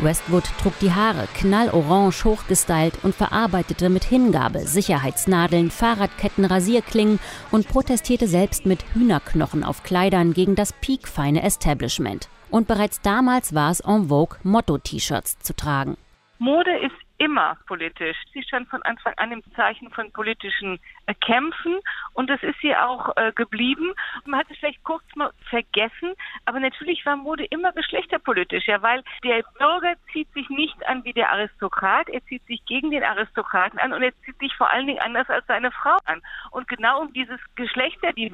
[0.03, 8.27] Westwood trug die Haare knallorange hochgestylt und verarbeitete mit Hingabe Sicherheitsnadeln, Fahrradketten, Rasierklingen und protestierte
[8.27, 12.29] selbst mit Hühnerknochen auf Kleidern gegen das piekfeine Establishment.
[12.51, 15.97] Und bereits damals war es en vogue, Motto-T-Shirts zu tragen.
[16.39, 18.17] Mode ist immer politisch.
[18.33, 21.79] Sie stand von Anfang an im Zeichen von politischen äh, Kämpfen
[22.15, 23.93] und das ist sie auch äh, geblieben.
[24.25, 26.15] Man hat es vielleicht kurz mal vergessen,
[26.47, 31.13] aber natürlich war Mode immer geschlechterpolitisch, ja, weil der Bürger zieht sich nicht an wie
[31.13, 34.89] der Aristokrat, er zieht sich gegen den Aristokraten an und er zieht sich vor allen
[34.89, 36.21] Dingen anders als seine Frau an.
[36.51, 38.33] Und genau um dieses Geschlechterdivide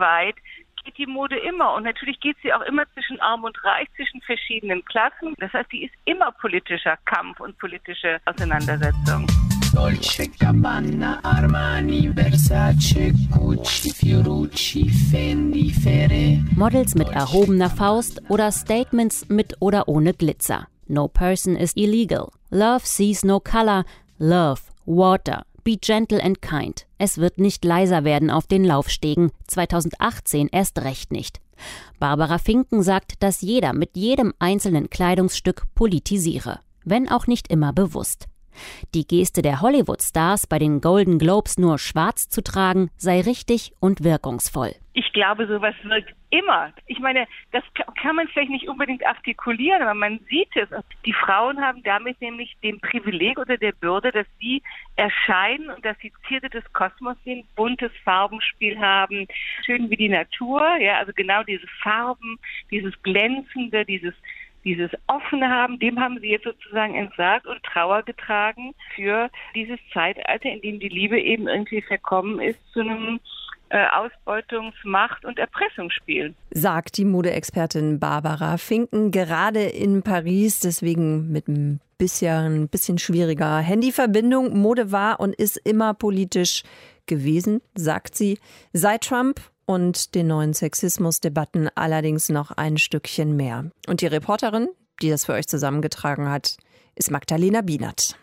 [0.89, 1.75] geht die Mode immer.
[1.75, 5.35] Und natürlich geht sie auch immer zwischen Arm und Reich, zwischen verschiedenen Klassen.
[5.39, 9.27] Das heißt, die ist immer politischer Kampf und politische Auseinandersetzung.
[9.75, 16.43] Dolce Gabbana, Armani, Versace, Gucci, Fiorucci, Fendi, Fere.
[16.57, 20.69] Models mit erhobener Faust oder Statements mit oder ohne Glitzer.
[20.87, 22.31] No person is illegal.
[22.51, 23.85] Love sees no color.
[24.19, 26.87] Love, water, Be gentle and kind.
[26.97, 31.43] Es wird nicht leiser werden auf den Laufstegen, 2018 erst recht nicht.
[31.99, 38.29] Barbara Finken sagt, dass jeder mit jedem einzelnen Kleidungsstück politisiere, wenn auch nicht immer bewusst.
[38.95, 44.05] Die Geste der Hollywood-Stars bei den Golden Globes nur schwarz zu tragen, sei richtig und
[44.05, 44.73] wirkungsvoll.
[44.95, 46.73] Ich glaube, sowas wirkt immer.
[46.87, 47.63] Ich meine, das
[48.03, 50.69] kann man vielleicht nicht unbedingt artikulieren, aber man sieht es.
[51.07, 54.63] Die Frauen haben damit nämlich den Privileg oder der Bürde, dass sie
[54.97, 59.27] erscheinen und dass sie Zierde des Kosmos sind, buntes Farbenspiel haben,
[59.65, 62.39] schön wie die Natur, ja, also genau diese Farben,
[62.71, 64.15] dieses Glänzende, dieses
[64.75, 70.51] dieses Offene haben, dem haben sie jetzt sozusagen entsagt und Trauer getragen für dieses Zeitalter,
[70.51, 73.21] in dem die Liebe eben irgendwie verkommen ist zu einem
[73.71, 76.35] äh, Ausbeutungsmacht und Erpressungsspiel.
[76.51, 83.59] Sagt die Modeexpertin Barbara Finken gerade in Paris, deswegen mit ein bisschen, ein bisschen schwieriger
[83.59, 84.57] Handyverbindung.
[84.59, 86.63] Mode war und ist immer politisch
[87.07, 88.39] gewesen, sagt sie.
[88.73, 93.71] Seit Trump und den neuen Sexismusdebatten allerdings noch ein Stückchen mehr.
[93.87, 94.69] Und die Reporterin,
[95.03, 96.57] die das für euch zusammengetragen hat,
[96.95, 98.17] ist Magdalena Bienert.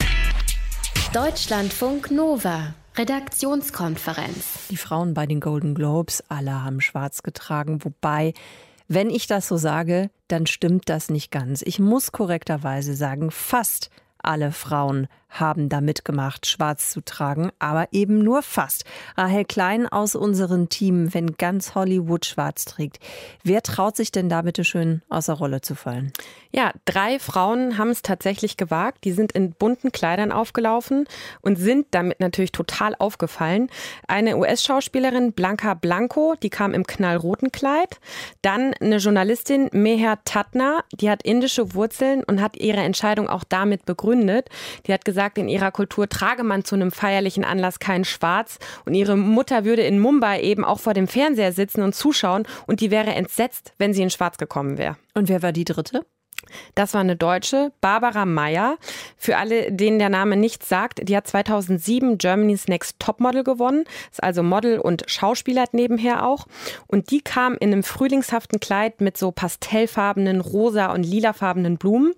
[1.14, 2.74] Deutschlandfunk Nova.
[2.98, 4.70] Redaktionskonferenz.
[4.72, 8.34] Die Frauen bei den Golden Globes, alle haben schwarz getragen, wobei,
[8.88, 11.62] wenn ich das so sage, dann stimmt das nicht ganz.
[11.62, 15.08] Ich muss korrekterweise sagen, fast alle Frauen
[15.40, 18.86] haben da mitgemacht, schwarz zu tragen, aber eben nur fast.
[19.18, 23.00] Rahel Klein aus unserem Team, wenn ganz Hollywood schwarz trägt.
[23.44, 26.12] Wer traut sich denn da bitte schön außer Rolle zu fallen?
[26.52, 29.04] Ja, drei Frauen haben es tatsächlich gewagt.
[29.04, 31.06] Die sind in bunten Kleidern aufgelaufen
[31.42, 33.70] und sind damit natürlich total aufgefallen.
[34.08, 38.00] Eine US-Schauspielerin, Blanca Blanco, die kam im knallroten Kleid.
[38.42, 43.86] Dann eine Journalistin, Meher Tatna, die hat indische Wurzeln und hat ihre Entscheidung auch damit
[43.86, 44.50] begründet.
[44.88, 48.60] Die hat gesagt, sagt, in ihrer Kultur trage man zu einem feierlichen Anlass kein Schwarz
[48.86, 52.80] und ihre Mutter würde in Mumbai eben auch vor dem Fernseher sitzen und zuschauen und
[52.80, 54.98] die wäre entsetzt, wenn sie in Schwarz gekommen wäre.
[55.16, 56.06] Und wer war die dritte?
[56.76, 58.78] Das war eine Deutsche, Barbara Meyer.
[59.18, 63.86] Für alle, denen der Name nichts sagt, die hat 2007 Germany's Next Topmodel gewonnen.
[64.12, 66.48] Ist also Model und Schauspieler nebenher auch.
[66.88, 72.14] Und die kam in einem frühlingshaften Kleid mit so pastellfarbenen, rosa und lilafarbenen Blumen.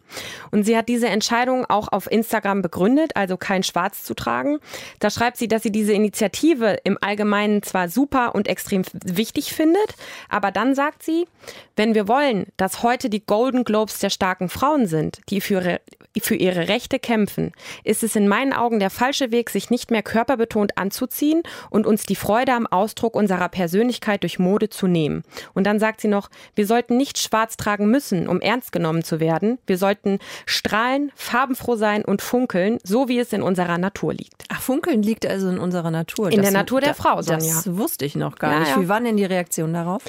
[0.51, 4.59] Und sie hat diese Entscheidung auch auf Instagram begründet, also kein Schwarz zu tragen.
[4.99, 9.95] Da schreibt sie, dass sie diese Initiative im Allgemeinen zwar super und extrem wichtig findet,
[10.29, 11.27] aber dann sagt sie,
[11.75, 15.81] wenn wir wollen, dass heute die Golden Globes der starken Frauen sind, die für ihre,
[16.19, 17.51] für ihre Rechte kämpfen,
[17.83, 22.03] ist es in meinen Augen der falsche Weg, sich nicht mehr körperbetont anzuziehen und uns
[22.03, 25.23] die Freude am Ausdruck unserer Persönlichkeit durch Mode zu nehmen.
[25.53, 29.19] Und dann sagt sie noch, wir sollten nicht schwarz tragen müssen, um ernst genommen zu
[29.19, 29.59] werden.
[29.67, 34.45] Wir sollten strahlen, farbenfroh sein und funkeln, so wie es in unserer Natur liegt.
[34.49, 36.31] Ach, funkeln liegt also in unserer Natur.
[36.31, 37.53] In das, der Natur der Frau, Sonja.
[37.53, 38.79] Das wusste ich noch gar ja, nicht.
[38.79, 40.01] Wie waren denn die Reaktionen darauf?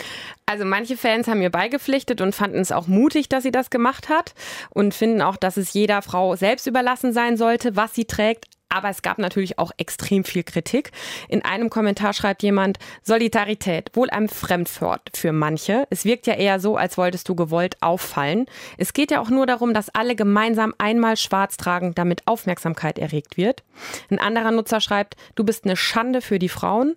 [0.49, 4.09] Also manche Fans haben mir beigepflichtet und fanden es auch mutig, dass sie das gemacht
[4.09, 4.33] hat
[4.71, 8.47] und finden auch, dass es jeder Frau selbst überlassen sein sollte, was sie trägt.
[8.69, 10.93] Aber es gab natürlich auch extrem viel Kritik.
[11.29, 15.87] In einem Kommentar schreibt jemand, Solidarität, wohl ein Fremdwort für manche.
[15.91, 18.47] Es wirkt ja eher so, als wolltest du gewollt auffallen.
[18.77, 23.37] Es geht ja auch nur darum, dass alle gemeinsam einmal schwarz tragen, damit Aufmerksamkeit erregt
[23.37, 23.63] wird.
[24.11, 26.97] Ein anderer Nutzer schreibt, du bist eine Schande für die Frauen.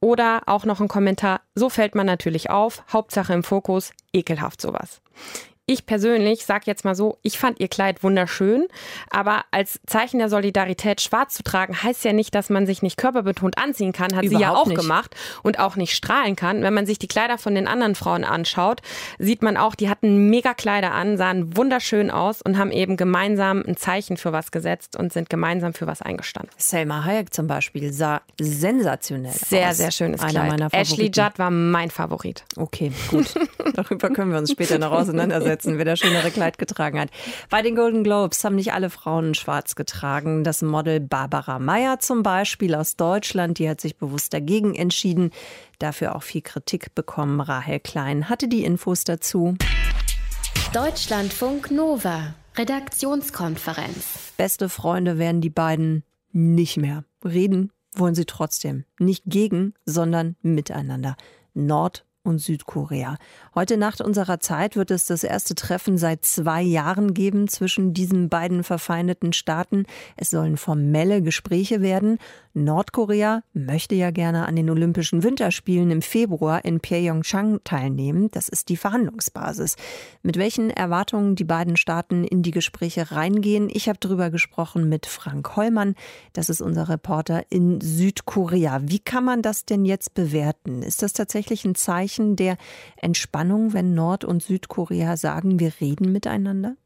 [0.00, 5.00] Oder auch noch ein Kommentar, so fällt man natürlich auf, Hauptsache im Fokus, ekelhaft sowas.
[5.66, 8.66] Ich persönlich sage jetzt mal so, ich fand ihr Kleid wunderschön,
[9.10, 12.96] aber als Zeichen der Solidarität schwarz zu tragen, heißt ja nicht, dass man sich nicht
[12.96, 14.80] körperbetont anziehen kann, hat Überhaupt sie ja auch nicht.
[14.80, 16.62] gemacht und auch nicht strahlen kann.
[16.62, 18.80] Wenn man sich die Kleider von den anderen Frauen anschaut,
[19.20, 23.62] sieht man auch, die hatten mega Kleider an, sahen wunderschön aus und haben eben gemeinsam
[23.64, 26.50] ein Zeichen für was gesetzt und sind gemeinsam für was eingestanden.
[26.58, 29.48] Selma Hayek zum Beispiel sah sensationell sehr, aus.
[29.48, 30.74] Sehr, sehr schönes Einer Kleid.
[30.74, 32.42] Ashley Judd war mein Favorit.
[32.56, 33.32] Okay, gut.
[33.74, 35.51] Darüber können wir uns später noch auseinandersetzen.
[35.52, 37.10] Durchzusetzen, wer das schönere Kleid getragen hat.
[37.50, 40.44] Bei den Golden Globes haben nicht alle Frauen schwarz getragen.
[40.44, 45.30] Das Model Barbara Meyer zum Beispiel aus Deutschland, die hat sich bewusst dagegen entschieden.
[45.78, 47.40] Dafür auch viel Kritik bekommen.
[47.40, 49.56] Rahel Klein hatte die Infos dazu.
[50.72, 52.34] Deutschlandfunk Nova.
[52.56, 54.32] Redaktionskonferenz.
[54.36, 57.04] Beste Freunde werden die beiden nicht mehr.
[57.24, 58.84] Reden wollen sie trotzdem.
[58.98, 61.16] Nicht gegen, sondern miteinander.
[61.54, 63.18] Nord- und Südkorea.
[63.54, 68.30] Heute Nacht unserer Zeit wird es das erste Treffen seit zwei Jahren geben zwischen diesen
[68.30, 69.84] beiden verfeindeten Staaten.
[70.16, 72.16] Es sollen formelle Gespräche werden.
[72.54, 78.30] Nordkorea möchte ja gerne an den Olympischen Winterspielen im Februar in Pyeongchang teilnehmen.
[78.30, 79.76] Das ist die Verhandlungsbasis.
[80.22, 85.04] Mit welchen Erwartungen die beiden Staaten in die Gespräche reingehen, ich habe darüber gesprochen mit
[85.04, 85.94] Frank Hollmann.
[86.32, 88.80] Das ist unser Reporter in Südkorea.
[88.84, 90.82] Wie kann man das denn jetzt bewerten?
[90.82, 92.56] Ist das tatsächlich ein Zeichen der
[92.96, 96.76] Entspannung, wenn Nord- und Südkorea sagen, wir reden miteinander?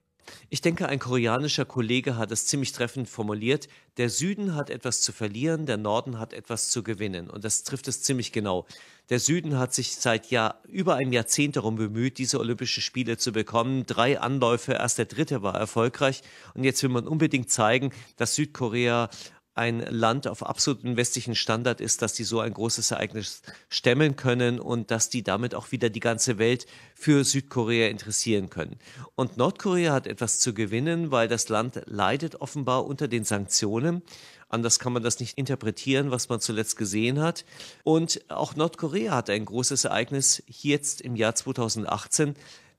[0.48, 3.68] Ich denke, ein koreanischer Kollege hat es ziemlich treffend formuliert.
[3.96, 7.30] Der Süden hat etwas zu verlieren, der Norden hat etwas zu gewinnen.
[7.30, 8.66] Und das trifft es ziemlich genau.
[9.08, 13.32] Der Süden hat sich seit Jahr, über einem Jahrzehnt darum bemüht, diese Olympischen Spiele zu
[13.32, 13.86] bekommen.
[13.86, 16.22] Drei Anläufe, erst der dritte war erfolgreich.
[16.54, 19.08] Und jetzt will man unbedingt zeigen, dass Südkorea
[19.56, 23.40] ein Land auf absoluten westlichen Standard ist, dass die so ein großes Ereignis
[23.70, 28.76] stemmen können und dass die damit auch wieder die ganze Welt für Südkorea interessieren können.
[29.14, 34.02] Und Nordkorea hat etwas zu gewinnen, weil das Land leidet offenbar unter den Sanktionen.
[34.50, 37.46] Anders kann man das nicht interpretieren, was man zuletzt gesehen hat.
[37.82, 42.34] Und auch Nordkorea hat ein großes Ereignis jetzt im Jahr 2018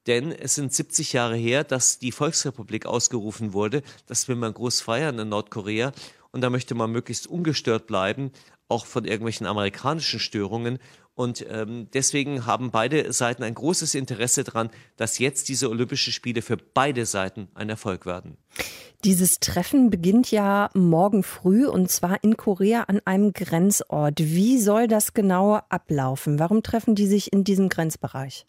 [0.08, 3.84] denn es sind 70 Jahre her, dass die Volksrepublik ausgerufen wurde.
[4.08, 5.92] Das will man groß feiern in Nordkorea
[6.38, 8.32] und da möchte man möglichst ungestört bleiben,
[8.68, 10.78] auch von irgendwelchen amerikanischen Störungen.
[11.16, 16.44] Und ähm, deswegen haben beide Seiten ein großes Interesse daran, dass jetzt diese Olympischen Spiele
[16.44, 18.38] für beide Seiten ein Erfolg werden.
[19.04, 24.20] Dieses Treffen beginnt ja morgen früh und zwar in Korea an einem Grenzort.
[24.20, 26.38] Wie soll das genau ablaufen?
[26.38, 28.46] Warum treffen die sich in diesem Grenzbereich?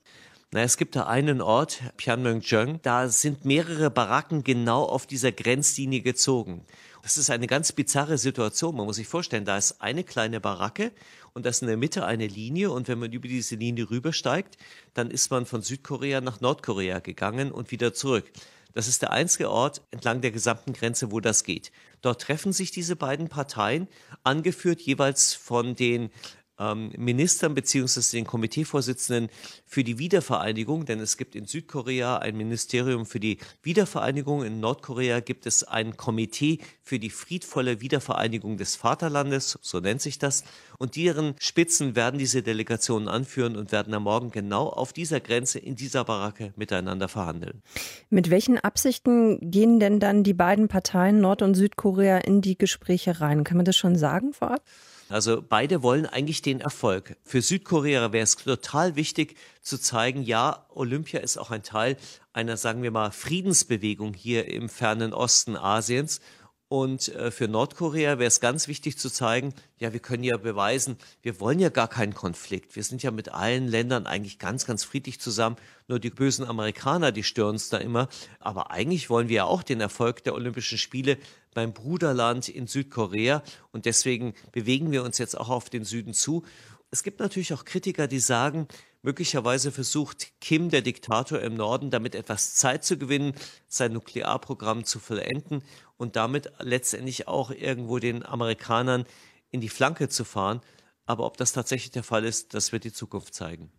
[0.51, 6.03] Na, es gibt da einen Ort, Pyeongchang, da sind mehrere Baracken genau auf dieser Grenzlinie
[6.03, 6.66] gezogen.
[7.03, 8.77] Das ist eine ganz bizarre Situation.
[8.77, 10.93] Man muss sich vorstellen, da ist eine kleine Baracke
[11.33, 14.57] und da ist in der Mitte eine Linie und wenn man über diese Linie rübersteigt,
[14.95, 18.31] dann ist man von Südkorea nach Nordkorea gegangen und wieder zurück.
[18.75, 21.73] Das ist der einzige Ort entlang der gesamten Grenze, wo das geht.
[22.03, 23.89] Dort treffen sich diese beiden Parteien,
[24.23, 26.11] angeführt jeweils von den
[26.59, 29.29] ähm, Ministern beziehungsweise den Komiteevorsitzenden
[29.66, 35.21] für die Wiedervereinigung, denn es gibt in Südkorea ein Ministerium für die Wiedervereinigung, in Nordkorea
[35.21, 40.44] gibt es ein Komitee für die friedvolle Wiedervereinigung des Vaterlandes, so nennt sich das,
[40.79, 45.59] und deren Spitzen werden diese Delegationen anführen und werden am Morgen genau auf dieser Grenze
[45.59, 47.62] in dieser Baracke miteinander verhandeln.
[48.11, 53.21] Mit welchen Absichten gehen denn dann die beiden Parteien Nord- und Südkorea in die Gespräche
[53.21, 53.44] rein?
[53.44, 54.62] Kann man das schon sagen vorab?
[55.09, 57.16] Also beide wollen eigentlich den Erfolg.
[57.25, 61.97] Für Südkorea wäre es total wichtig zu zeigen, ja, Olympia ist auch ein Teil
[62.33, 66.21] einer, sagen wir mal, Friedensbewegung hier im fernen Osten Asiens.
[66.68, 70.98] Und äh, für Nordkorea wäre es ganz wichtig zu zeigen, ja, wir können ja beweisen,
[71.22, 72.76] wir wollen ja gar keinen Konflikt.
[72.76, 75.57] Wir sind ja mit allen Ländern eigentlich ganz, ganz friedlich zusammen.
[75.87, 78.09] Nur die bösen Amerikaner, die stören uns da immer.
[78.38, 81.16] Aber eigentlich wollen wir ja auch den Erfolg der Olympischen Spiele
[81.54, 83.42] beim Bruderland in Südkorea.
[83.72, 86.44] Und deswegen bewegen wir uns jetzt auch auf den Süden zu.
[86.90, 88.68] Es gibt natürlich auch Kritiker, die sagen,
[89.03, 93.33] Möglicherweise versucht Kim, der Diktator im Norden, damit etwas Zeit zu gewinnen,
[93.69, 95.63] sein Nuklearprogramm zu vollenden
[95.97, 99.05] und damit letztendlich auch irgendwo den Amerikanern
[99.51, 100.61] in die Flanke zu fahren.
[101.07, 103.71] Aber ob das tatsächlich der Fall ist, das wird die Zukunft zeigen.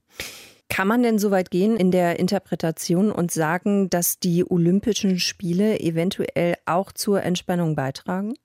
[0.70, 5.80] Kann man denn so weit gehen in der Interpretation und sagen, dass die Olympischen Spiele
[5.80, 8.36] eventuell auch zur Entspannung beitragen?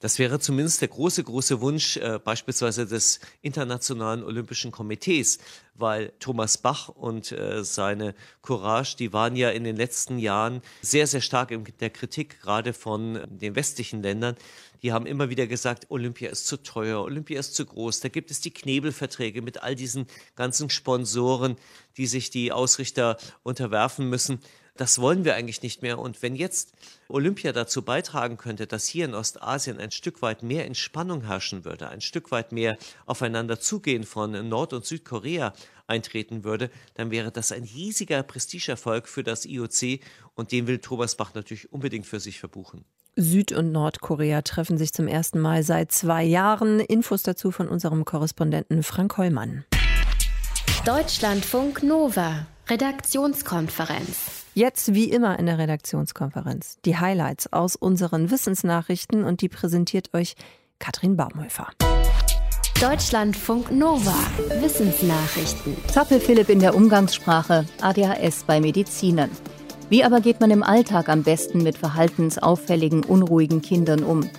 [0.00, 5.38] Das wäre zumindest der große, große Wunsch äh, beispielsweise des Internationalen Olympischen Komitees,
[5.74, 11.06] weil Thomas Bach und äh, seine Courage, die waren ja in den letzten Jahren sehr,
[11.06, 14.36] sehr stark in der Kritik, gerade von den westlichen Ländern.
[14.82, 18.00] Die haben immer wieder gesagt, Olympia ist zu teuer, Olympia ist zu groß.
[18.00, 21.56] Da gibt es die Knebelverträge mit all diesen ganzen Sponsoren,
[21.96, 24.40] die sich die Ausrichter unterwerfen müssen.
[24.76, 25.98] Das wollen wir eigentlich nicht mehr.
[25.98, 26.72] Und wenn jetzt
[27.08, 31.88] Olympia dazu beitragen könnte, dass hier in Ostasien ein Stück weit mehr Entspannung herrschen würde,
[31.88, 35.52] ein Stück weit mehr aufeinander zugehen von Nord- und Südkorea
[35.86, 40.00] eintreten würde, dann wäre das ein riesiger Prestigeerfolg für das IOC
[40.34, 42.84] und den will Thomas Bach natürlich unbedingt für sich verbuchen.
[43.18, 46.80] Süd- und Nordkorea treffen sich zum ersten Mal seit zwei Jahren.
[46.80, 49.64] Infos dazu von unserem Korrespondenten Frank Hollmann.
[50.84, 54.45] Deutschlandfunk Nova, Redaktionskonferenz.
[54.58, 60.34] Jetzt wie immer in der Redaktionskonferenz die Highlights aus unseren Wissensnachrichten und die präsentiert euch
[60.78, 61.68] Katrin Baumhöfer.
[62.80, 64.16] Deutschlandfunk Nova.
[64.62, 65.76] Wissensnachrichten.
[65.88, 69.28] Zappel Philipp in der Umgangssprache, ADHS bei Medizinern.
[69.90, 74.30] Wie aber geht man im Alltag am besten mit verhaltensauffälligen, unruhigen Kindern um?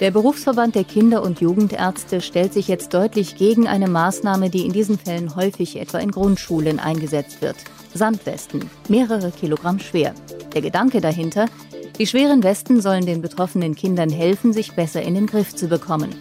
[0.00, 4.72] Der Berufsverband der Kinder- und Jugendärzte stellt sich jetzt deutlich gegen eine Maßnahme, die in
[4.72, 7.56] diesen Fällen häufig etwa in Grundschulen eingesetzt wird.
[7.94, 10.14] Sandwesten, mehrere Kilogramm schwer.
[10.54, 11.46] Der Gedanke dahinter,
[11.98, 16.14] die schweren Westen sollen den betroffenen Kindern helfen, sich besser in den Griff zu bekommen.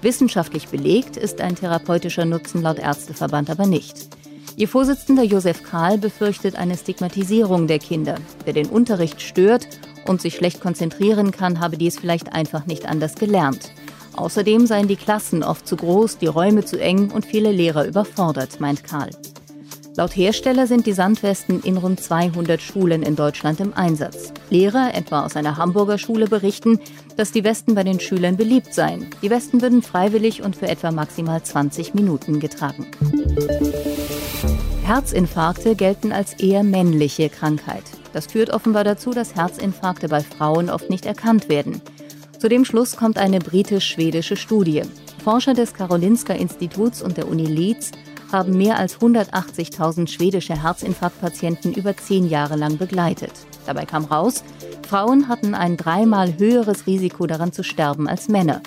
[0.00, 4.10] Wissenschaftlich belegt ist ein therapeutischer Nutzen laut Ärzteverband aber nicht.
[4.56, 8.14] Ihr Vorsitzender Josef Kahl befürchtet eine Stigmatisierung der Kinder.
[8.44, 9.66] Wer den Unterricht stört
[10.06, 13.70] und sich schlecht konzentrieren kann, habe dies vielleicht einfach nicht anders gelernt.
[14.16, 18.60] Außerdem seien die Klassen oft zu groß, die Räume zu eng und viele Lehrer überfordert,
[18.60, 19.10] meint Kahl.
[19.96, 24.32] Laut Hersteller sind die Sandwesten in rund 200 Schulen in Deutschland im Einsatz.
[24.50, 26.80] Lehrer, etwa aus einer Hamburger Schule, berichten,
[27.16, 29.06] dass die Westen bei den Schülern beliebt seien.
[29.22, 32.88] Die Westen würden freiwillig und für etwa maximal 20 Minuten getragen.
[34.82, 37.84] Herzinfarkte gelten als eher männliche Krankheit.
[38.14, 41.82] Das führt offenbar dazu, dass Herzinfarkte bei Frauen oft nicht erkannt werden.
[42.38, 44.82] Zu dem Schluss kommt eine britisch-schwedische Studie.
[45.22, 47.90] Forscher des Karolinska Instituts und der Uni Leeds
[48.30, 53.32] haben mehr als 180.000 schwedische Herzinfarktpatienten über zehn Jahre lang begleitet.
[53.66, 54.44] Dabei kam raus,
[54.88, 58.60] Frauen hatten ein dreimal höheres Risiko daran zu sterben als Männer.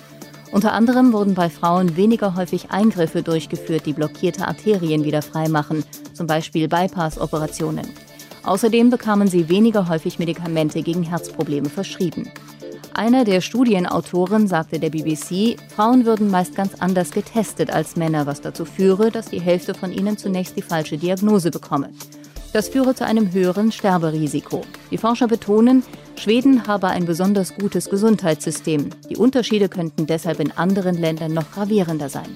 [0.52, 6.28] Unter anderem wurden bei Frauen weniger häufig Eingriffe durchgeführt, die blockierte Arterien wieder freimachen, zum
[6.28, 7.88] Beispiel Bypass-Operationen.
[8.48, 12.32] Außerdem bekamen sie weniger häufig Medikamente gegen Herzprobleme verschrieben.
[12.94, 18.40] Einer der Studienautoren sagte der BBC, Frauen würden meist ganz anders getestet als Männer, was
[18.40, 21.90] dazu führe, dass die Hälfte von ihnen zunächst die falsche Diagnose bekomme.
[22.54, 24.62] Das führe zu einem höheren Sterberisiko.
[24.92, 25.84] Die Forscher betonen,
[26.16, 28.90] Schweden habe ein besonders gutes Gesundheitssystem.
[29.10, 32.30] Die Unterschiede könnten deshalb in anderen Ländern noch gravierender sein.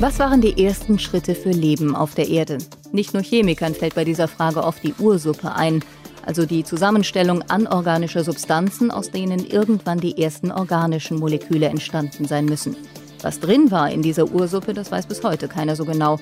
[0.00, 2.56] Was waren die ersten Schritte für Leben auf der Erde?
[2.90, 5.84] Nicht nur Chemikern fällt bei dieser Frage oft die Ursuppe ein
[6.24, 12.76] also die Zusammenstellung anorganischer Substanzen, aus denen irgendwann die ersten organischen Moleküle entstanden sein müssen.
[13.20, 16.18] Was drin war in dieser Ursuppe, das weiß bis heute keiner so genau.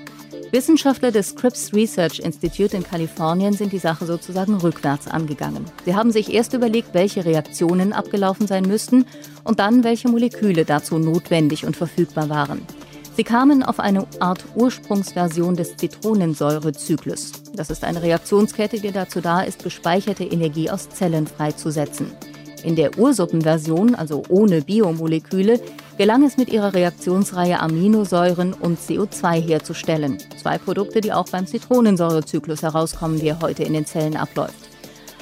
[0.50, 5.64] Wissenschaftler des Scripps Research Institute in Kalifornien sind die Sache sozusagen rückwärts angegangen.
[5.84, 9.04] Sie haben sich erst überlegt, welche Reaktionen abgelaufen sein müssten
[9.44, 12.62] und dann, welche Moleküle dazu notwendig und verfügbar waren.
[13.18, 17.32] Sie kamen auf eine Art Ursprungsversion des Zitronensäurezyklus.
[17.52, 22.12] Das ist eine Reaktionskette, die dazu da ist, gespeicherte Energie aus Zellen freizusetzen.
[22.62, 25.60] In der Ursuppenversion, also ohne Biomoleküle,
[25.96, 30.18] gelang es mit ihrer Reaktionsreihe Aminosäuren und CO2 herzustellen.
[30.40, 34.68] Zwei Produkte, die auch beim Zitronensäurezyklus herauskommen, wie er heute in den Zellen abläuft.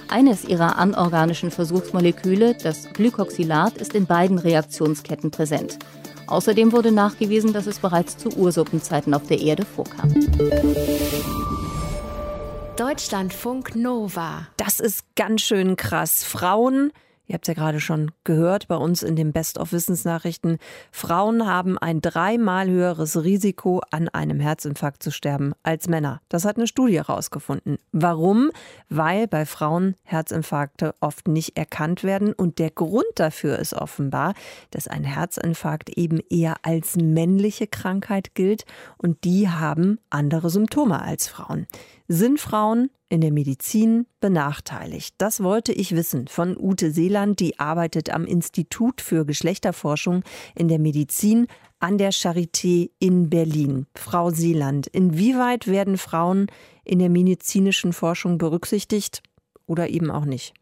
[0.08, 5.78] Eines ihrer anorganischen Versuchsmoleküle, das Glycoxylat, ist in beiden Reaktionsketten präsent.
[6.26, 10.14] Außerdem wurde nachgewiesen, dass es bereits zu Ursuppenzeiten auf der Erde vorkam.
[12.76, 14.48] Deutschlandfunk Nova.
[14.56, 16.24] Das ist ganz schön krass.
[16.24, 16.92] Frauen
[17.28, 20.58] Ihr habt ja gerade schon gehört bei uns in den Best-of-Wissensnachrichten.
[20.92, 26.20] Frauen haben ein dreimal höheres Risiko, an einem Herzinfarkt zu sterben als Männer.
[26.28, 27.78] Das hat eine Studie herausgefunden.
[27.90, 28.50] Warum?
[28.88, 32.32] Weil bei Frauen Herzinfarkte oft nicht erkannt werden.
[32.32, 34.34] Und der Grund dafür ist offenbar,
[34.70, 38.64] dass ein Herzinfarkt eben eher als männliche Krankheit gilt.
[38.98, 41.66] Und die haben andere Symptome als Frauen.
[42.08, 45.16] Sind Frauen in der Medizin benachteiligt?
[45.18, 50.22] Das wollte ich wissen von Ute Seeland, die arbeitet am Institut für Geschlechterforschung
[50.54, 51.48] in der Medizin
[51.80, 53.86] an der Charité in Berlin.
[53.96, 56.46] Frau Seeland, inwieweit werden Frauen
[56.84, 59.22] in der medizinischen Forschung berücksichtigt
[59.66, 60.54] oder eben auch nicht?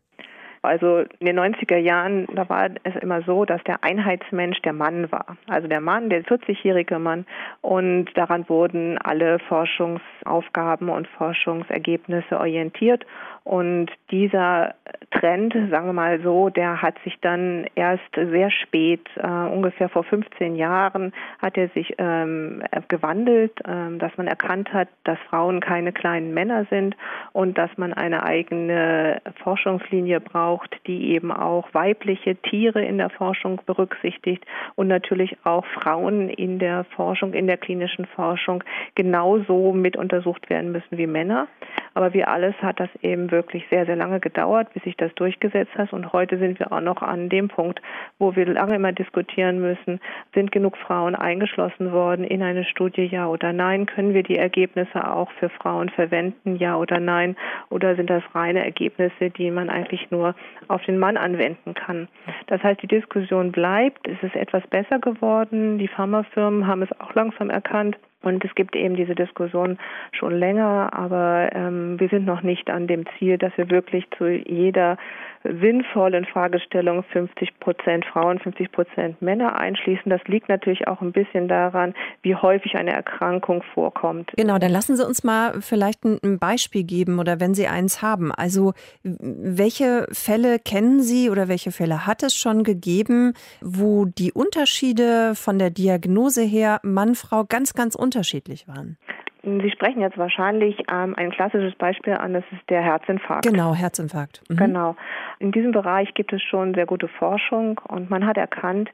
[0.64, 5.10] Also in den 90er Jahren, da war es immer so, dass der Einheitsmensch der Mann
[5.12, 5.36] war.
[5.48, 7.26] Also der Mann, der 40-jährige Mann.
[7.60, 13.04] Und daran wurden alle Forschungsaufgaben und Forschungsergebnisse orientiert.
[13.45, 14.74] Und dieser
[15.11, 20.03] Trend, sagen wir mal so, der hat sich dann erst sehr spät, äh, ungefähr vor
[20.03, 25.92] 15 Jahren, hat er sich ähm, gewandelt, äh, dass man erkannt hat, dass Frauen keine
[25.92, 26.97] kleinen Männer sind
[27.32, 33.61] und dass man eine eigene Forschungslinie braucht, die eben auch weibliche Tiere in der Forschung
[33.66, 38.64] berücksichtigt und natürlich auch Frauen in der Forschung, in der klinischen Forschung
[38.95, 41.47] genauso mit untersucht werden müssen wie Männer.
[41.92, 45.74] Aber wie alles hat das eben wirklich sehr, sehr lange gedauert, bis sich das durchgesetzt
[45.76, 45.93] hat.
[45.93, 47.80] Und heute sind wir auch noch an dem Punkt,
[48.18, 50.01] wo wir lange immer diskutieren müssen,
[50.35, 53.87] sind genug Frauen eingeschlossen worden in eine Studie, ja oder nein?
[53.87, 57.37] Können wir die Ergebnisse auch für Frauen verwenden, ja oder nein?
[57.70, 60.35] Oder sind das reine Ergebnisse, die man eigentlich nur
[60.68, 62.09] auf den Mann anwenden kann?
[62.47, 64.07] Das heißt, die Diskussion bleibt.
[64.09, 65.78] Es ist etwas besser geworden.
[65.78, 67.97] Die Pharmafirmen haben es auch langsam erkannt.
[68.25, 69.79] Und es gibt eben diese Diskussion
[70.12, 74.29] schon länger, aber ähm, wir sind noch nicht an dem Ziel, dass wir wirklich zu
[74.29, 74.97] jeder
[75.45, 80.11] sinnvollen Fragestellung 50 Prozent Frauen, 50 Prozent Männer einschließen.
[80.11, 84.32] Das liegt natürlich auch ein bisschen daran, wie häufig eine Erkrankung vorkommt.
[84.36, 88.32] Genau, dann lassen Sie uns mal vielleicht ein Beispiel geben oder wenn Sie eins haben.
[88.32, 88.72] Also
[89.03, 95.59] welche Fälle kennen Sie oder welche Fälle hat es schon gegeben, wo die Unterschiede von
[95.59, 98.97] der Diagnose her Mann, Frau ganz, ganz unterschiedlich waren.
[99.45, 103.47] Sie sprechen jetzt wahrscheinlich ähm, ein klassisches Beispiel an, das ist der Herzinfarkt.
[103.47, 104.42] Genau, Herzinfarkt.
[104.49, 104.57] Mhm.
[104.57, 104.97] Genau.
[105.38, 108.90] In diesem Bereich gibt es schon sehr gute Forschung und man hat erkannt,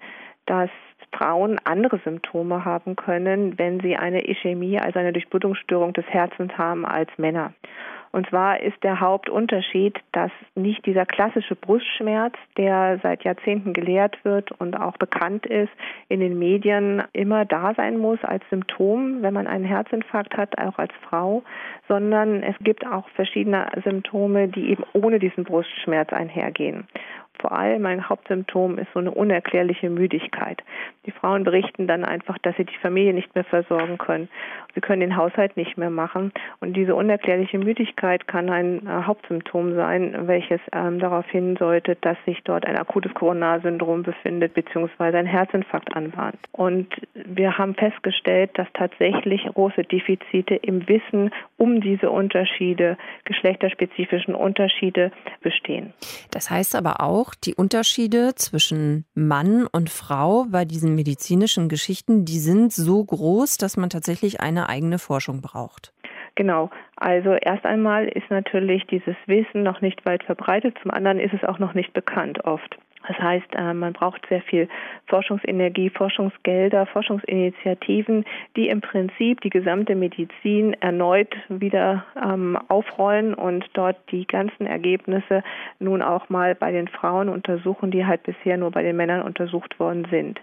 [0.46, 0.70] dass
[1.12, 6.84] Frauen andere Symptome haben können, wenn sie eine Ischämie, also eine Durchblutungsstörung des Herzens haben,
[6.84, 7.52] als Männer.
[8.12, 14.50] Und zwar ist der Hauptunterschied, dass nicht dieser klassische Brustschmerz, der seit Jahrzehnten gelehrt wird
[14.52, 15.70] und auch bekannt ist,
[16.08, 20.78] in den Medien immer da sein muss als Symptom, wenn man einen Herzinfarkt hat, auch
[20.78, 21.44] als Frau,
[21.86, 26.88] sondern es gibt auch verschiedene Symptome, die eben ohne diesen Brustschmerz einhergehen.
[27.40, 30.62] Vor allem ein Hauptsymptom ist so eine unerklärliche Müdigkeit.
[31.06, 34.28] Die Frauen berichten dann einfach, dass sie die Familie nicht mehr versorgen können.
[34.74, 36.32] Sie können den Haushalt nicht mehr machen.
[36.60, 42.42] Und diese unerklärliche Müdigkeit kann ein äh, Hauptsymptom sein, welches ähm, darauf hindeutet, dass sich
[42.44, 46.36] dort ein akutes Coronarsyndrom befindet, beziehungsweise ein Herzinfarkt anbahnt.
[46.52, 55.12] Und wir haben festgestellt, dass tatsächlich große Defizite im Wissen um diese Unterschiede, geschlechterspezifischen Unterschiede
[55.40, 55.92] bestehen.
[56.30, 62.38] Das heißt aber auch, die Unterschiede zwischen Mann und Frau bei diesen medizinischen Geschichten, die
[62.38, 65.92] sind so groß, dass man tatsächlich eine eigene Forschung braucht.
[66.34, 66.70] Genau.
[66.96, 70.76] Also erst einmal ist natürlich dieses Wissen noch nicht weit verbreitet.
[70.82, 72.78] Zum anderen ist es auch noch nicht bekannt oft.
[73.08, 74.68] Das heißt, äh, man braucht sehr viel
[75.06, 78.24] Forschungsenergie, Forschungsgelder, Forschungsinitiativen,
[78.56, 85.42] die im Prinzip die gesamte Medizin erneut wieder ähm, aufrollen und dort die ganzen Ergebnisse
[85.78, 89.80] nun auch mal bei den Frauen untersuchen, die halt bisher nur bei den Männern untersucht
[89.80, 90.40] worden sind.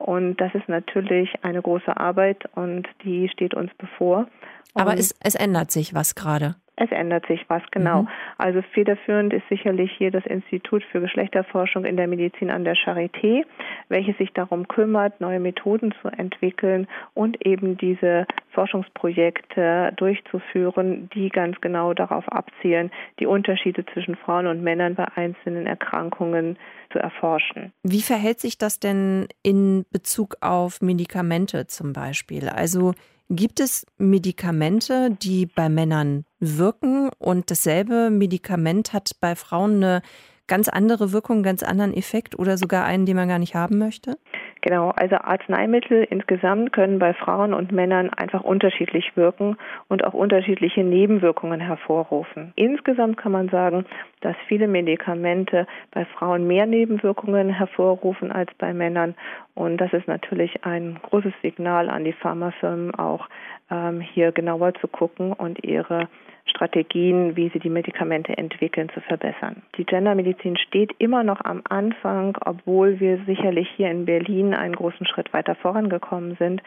[0.00, 4.26] Und das ist natürlich eine große Arbeit und die steht uns bevor.
[4.74, 6.54] Aber es, es ändert sich was gerade.
[6.82, 8.02] Es ändert sich was, genau.
[8.02, 8.08] Mhm.
[8.38, 13.44] Also federführend ist sicherlich hier das Institut für Geschlechterforschung in der Medizin an der Charité,
[13.90, 21.60] welches sich darum kümmert, neue Methoden zu entwickeln und eben diese Forschungsprojekte durchzuführen, die ganz
[21.60, 26.56] genau darauf abzielen, die Unterschiede zwischen Frauen und Männern bei einzelnen Erkrankungen
[26.92, 27.72] zu erforschen.
[27.82, 32.48] Wie verhält sich das denn in Bezug auf Medikamente zum Beispiel?
[32.48, 32.92] Also
[33.32, 40.02] Gibt es Medikamente, die bei Männern wirken und dasselbe Medikament hat bei Frauen eine
[40.48, 44.18] ganz andere Wirkung, ganz anderen Effekt oder sogar einen, den man gar nicht haben möchte?
[44.62, 49.56] Genau, also Arzneimittel insgesamt können bei Frauen und Männern einfach unterschiedlich wirken
[49.88, 52.52] und auch unterschiedliche Nebenwirkungen hervorrufen.
[52.56, 53.86] Insgesamt kann man sagen,
[54.20, 59.14] dass viele Medikamente bei Frauen mehr Nebenwirkungen hervorrufen als bei Männern.
[59.54, 63.28] Und das ist natürlich ein großes Signal an die Pharmafirmen auch,
[63.70, 66.08] ähm, hier genauer zu gucken und ihre
[66.50, 69.62] Strategien, wie sie die Medikamente entwickeln, zu verbessern.
[69.76, 75.06] Die Gendermedizin steht immer noch am Anfang, obwohl wir sicherlich hier in Berlin einen großen
[75.06, 76.62] Schritt weiter vorangekommen sind.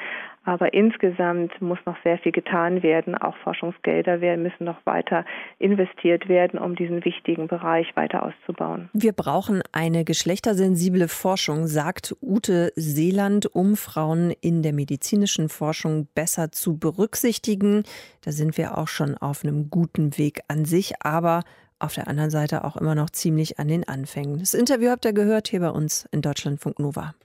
[0.46, 3.16] Aber insgesamt muss noch sehr viel getan werden.
[3.16, 5.26] Auch Forschungsgelder müssen noch weiter
[5.58, 8.90] investiert werden, um diesen wichtigen Bereich weiter auszubauen.
[8.94, 16.52] Wir brauchen eine geschlechtersensible Forschung, sagt Ute Seeland, um Frauen in der medizinischen Forschung besser
[16.52, 17.84] zu berücksichtigen.
[18.26, 21.42] Da sind wir auch schon auf einem guten Weg an sich, aber
[21.80, 24.38] auf der anderen Seite auch immer noch ziemlich an den Anfängen.
[24.38, 27.16] Das Interview habt ihr gehört hier bei uns in Deutschlandfunk Nova.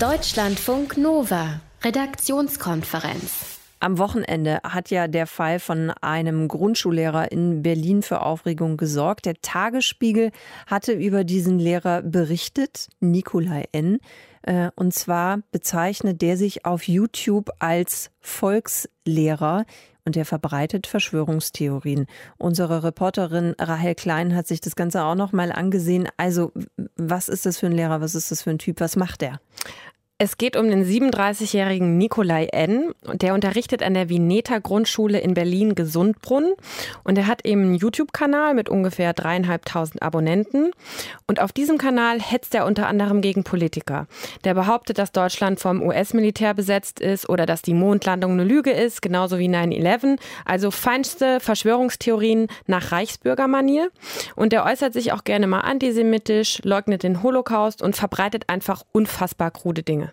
[0.00, 3.58] Deutschlandfunk Nova, Redaktionskonferenz.
[3.78, 9.26] Am Wochenende hat ja der Fall von einem Grundschullehrer in Berlin für Aufregung gesorgt.
[9.26, 10.30] Der Tagesspiegel
[10.66, 13.98] hatte über diesen Lehrer berichtet, Nikolai N.
[14.42, 19.66] Äh, und zwar bezeichnet der sich auf YouTube als Volkslehrer
[20.08, 22.06] und der verbreitet Verschwörungstheorien.
[22.38, 26.08] Unsere Reporterin Rahel Klein hat sich das Ganze auch noch mal angesehen.
[26.16, 26.50] Also,
[26.96, 28.00] was ist das für ein Lehrer?
[28.00, 28.80] Was ist das für ein Typ?
[28.80, 29.38] Was macht er?
[30.20, 32.92] Es geht um den 37-jährigen Nikolai N.
[33.12, 36.54] Der unterrichtet an der Vineta Grundschule in Berlin Gesundbrunn.
[37.04, 40.72] Und er hat eben einen YouTube-Kanal mit ungefähr dreieinhalbtausend Abonnenten.
[41.28, 44.08] Und auf diesem Kanal hetzt er unter anderem gegen Politiker.
[44.42, 49.02] Der behauptet, dass Deutschland vom US-Militär besetzt ist oder dass die Mondlandung eine Lüge ist,
[49.02, 50.18] genauso wie 9-11.
[50.44, 53.92] Also feinste Verschwörungstheorien nach Reichsbürgermanier.
[54.34, 59.52] Und er äußert sich auch gerne mal antisemitisch, leugnet den Holocaust und verbreitet einfach unfassbar
[59.52, 60.07] krude Dinge.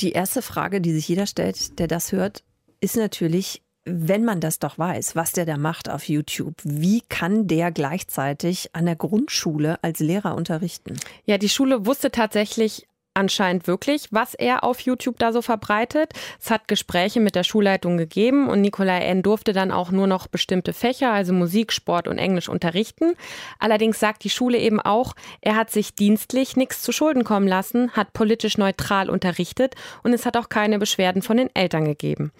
[0.00, 2.44] Die erste Frage, die sich jeder stellt, der das hört,
[2.80, 7.46] ist natürlich, wenn man das doch weiß, was der da macht auf YouTube, wie kann
[7.46, 10.96] der gleichzeitig an der Grundschule als Lehrer unterrichten?
[11.24, 12.86] Ja, die Schule wusste tatsächlich
[13.16, 16.12] anscheinend wirklich, was er auf YouTube da so verbreitet.
[16.40, 19.22] Es hat Gespräche mit der Schulleitung gegeben und Nikolai N.
[19.22, 23.14] durfte dann auch nur noch bestimmte Fächer, also Musik, Sport und Englisch unterrichten.
[23.58, 27.90] Allerdings sagt die Schule eben auch, er hat sich dienstlich nichts zu Schulden kommen lassen,
[27.92, 32.32] hat politisch neutral unterrichtet und es hat auch keine Beschwerden von den Eltern gegeben.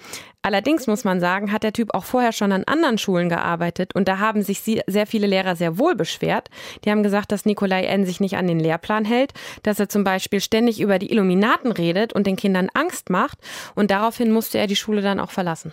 [0.46, 4.06] Allerdings muss man sagen, hat der Typ auch vorher schon an anderen Schulen gearbeitet und
[4.06, 6.50] da haben sich sehr viele Lehrer sehr wohl beschwert.
[6.84, 8.06] Die haben gesagt, dass Nikolai N.
[8.06, 9.32] sich nicht an den Lehrplan hält,
[9.64, 13.38] dass er zum Beispiel ständig über die Illuminaten redet und den Kindern Angst macht
[13.74, 15.72] und daraufhin musste er die Schule dann auch verlassen.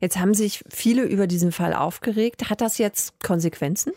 [0.00, 2.50] Jetzt haben sich viele über diesen Fall aufgeregt.
[2.50, 3.92] Hat das jetzt Konsequenzen?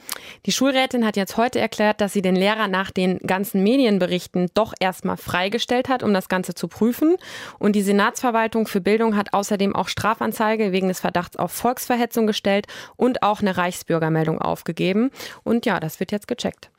[0.46, 4.74] Die Schulrätin hat jetzt heute erklärt, dass sie den Lehrer nach den ganzen Medienberichten doch
[4.80, 7.18] erstmal freigestellt hat, um das Ganze zu prüfen.
[7.60, 12.68] Und die Senatsverwaltung für Bildung hat außerdem auch Strafanzeige wegen des Verdachts auf Volksverhetzung gestellt
[12.96, 15.12] und auch eine Reichsbürgermeldung aufgegeben.
[15.44, 16.70] Und ja, das wird jetzt gecheckt.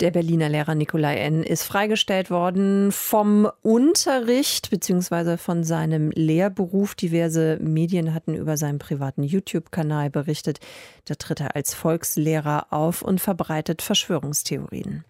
[0.00, 1.42] Der Berliner Lehrer Nikolai N.
[1.42, 5.36] ist freigestellt worden vom Unterricht bzw.
[5.36, 6.94] von seinem Lehrberuf.
[6.94, 10.58] Diverse Medien hatten über seinen privaten YouTube-Kanal berichtet.
[11.04, 15.04] Da tritt er als Volkslehrer auf und verbreitet Verschwörungstheorien.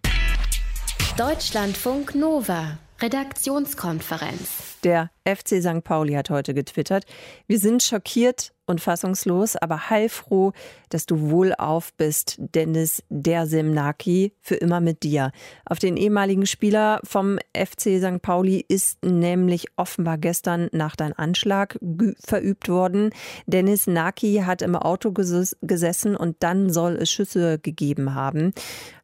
[1.16, 4.78] Deutschlandfunk Nova Redaktionskonferenz.
[4.84, 5.84] Der FC St.
[5.84, 7.04] Pauli hat heute getwittert.
[7.46, 10.52] Wir sind schockiert und fassungslos, aber heilfroh,
[10.88, 15.32] dass du wohlauf bist, Dennis der Semnaki, für immer mit dir.
[15.66, 18.22] Auf den ehemaligen Spieler vom FC St.
[18.22, 21.78] Pauli ist nämlich offenbar gestern nach dein Anschlag
[22.24, 23.10] verübt worden.
[23.46, 28.54] Dennis Naki hat im Auto gesessen und dann soll es Schüsse gegeben haben.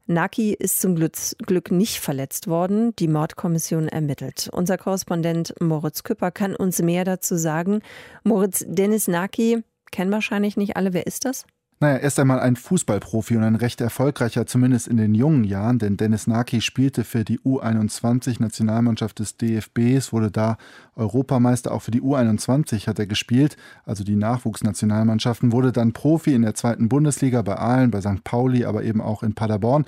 [0.06, 2.94] Naki ist zum Glück nicht verletzt worden.
[2.96, 4.48] Die Mordkommission ermittelt.
[4.52, 7.80] Unser Korrespondent Moritz Küpper kann uns mehr dazu sagen.
[8.22, 10.92] Moritz, Dennis Naki kennen wahrscheinlich nicht alle.
[10.92, 11.44] Wer ist das?
[11.78, 15.98] Naja, erst einmal ein Fußballprofi und ein recht erfolgreicher, zumindest in den jungen Jahren, denn
[15.98, 20.56] Dennis Naki spielte für die U21-Nationalmannschaft des DFBs, wurde da
[20.94, 26.42] Europameister, auch für die U21 hat er gespielt, also die Nachwuchsnationalmannschaften, wurde dann Profi in
[26.42, 28.24] der zweiten Bundesliga bei Aalen, bei St.
[28.24, 29.84] Pauli, aber eben auch in Paderborn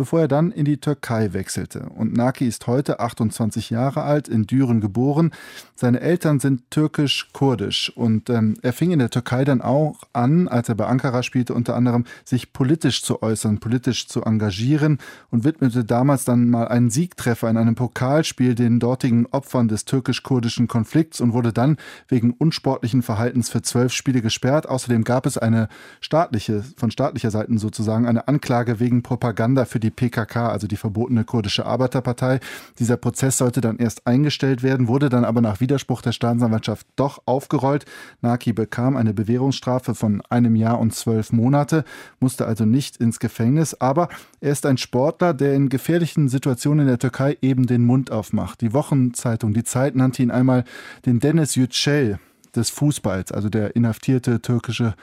[0.00, 1.90] bevor er dann in die Türkei wechselte.
[1.94, 5.30] Und Naki ist heute 28 Jahre alt, in Düren geboren.
[5.74, 10.70] Seine Eltern sind türkisch-kurdisch und ähm, er fing in der Türkei dann auch an, als
[10.70, 14.98] er bei Ankara spielte, unter anderem sich politisch zu äußern, politisch zu engagieren
[15.30, 20.66] und widmete damals dann mal einen Siegtreffer in einem Pokalspiel den dortigen Opfern des türkisch-kurdischen
[20.66, 21.76] Konflikts und wurde dann
[22.08, 24.68] wegen unsportlichen Verhaltens für zwölf Spiele gesperrt.
[24.68, 25.68] Außerdem gab es eine
[26.00, 31.22] staatliche, von staatlicher Seite sozusagen, eine Anklage wegen Propaganda für die PKK, also die verbotene
[31.22, 32.40] kurdische Arbeiterpartei.
[32.80, 37.22] Dieser Prozess sollte dann erst eingestellt werden, wurde dann aber nach Widerspruch der Staatsanwaltschaft doch
[37.26, 37.84] aufgerollt.
[38.20, 41.84] Naki bekam eine Bewährungsstrafe von einem Jahr und zwölf Monate,
[42.18, 44.08] musste also nicht ins Gefängnis, aber
[44.40, 48.60] er ist ein Sportler, der in gefährlichen Situationen in der Türkei eben den Mund aufmacht.
[48.60, 50.64] Die Wochenzeitung Die Zeit nannte ihn einmal
[51.06, 52.18] den Dennis Yücel
[52.54, 54.94] des Fußballs, also der inhaftierte türkische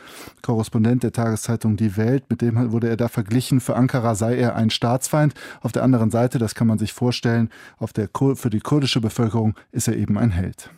[0.41, 3.59] Korrespondent der Tageszeitung Die Welt, mit dem wurde er da verglichen.
[3.59, 5.34] Für Ankara sei er ein Staatsfeind.
[5.61, 9.55] Auf der anderen Seite, das kann man sich vorstellen, auf der, für die kurdische Bevölkerung
[9.72, 10.70] ist er eben ein Held.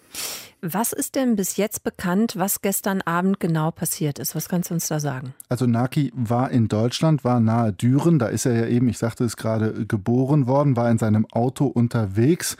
[0.61, 4.35] Was ist denn bis jetzt bekannt, was gestern Abend genau passiert ist?
[4.35, 5.33] Was kannst du uns da sagen?
[5.47, 9.23] Also Naki war in Deutschland, war nahe Düren, da ist er ja eben, ich sagte
[9.23, 12.57] es gerade, geboren worden, war in seinem Auto unterwegs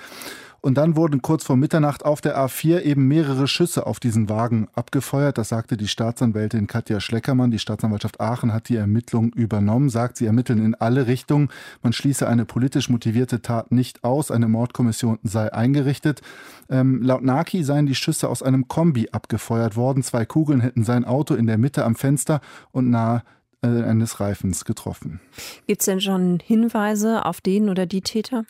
[0.61, 4.67] und dann wurden kurz vor Mitternacht auf der A4 eben mehrere Schüsse auf diesen Wagen
[4.73, 5.37] abgefeuert.
[5.37, 7.51] Das sagte die Staatsanwältin Katja Schleckermann.
[7.51, 11.49] Die Staatsanwaltschaft Aachen hat die Ermittlung übernommen, sagt, sie ermitteln in alle Richtungen.
[11.81, 14.31] Man schließe eine politisch motivierte Tat nicht aus.
[14.31, 16.21] Eine Mordkommission sei eingerichtet.
[16.69, 20.03] Ähm, laut Naki seien die Schüsse aus einem Kombi abgefeuert worden.
[20.03, 22.41] Zwei Kugeln hätten sein Auto in der Mitte am Fenster
[22.71, 23.23] und nahe
[23.61, 25.19] äh, eines Reifens getroffen.
[25.67, 28.45] Gibt es denn schon Hinweise auf den oder die Täter?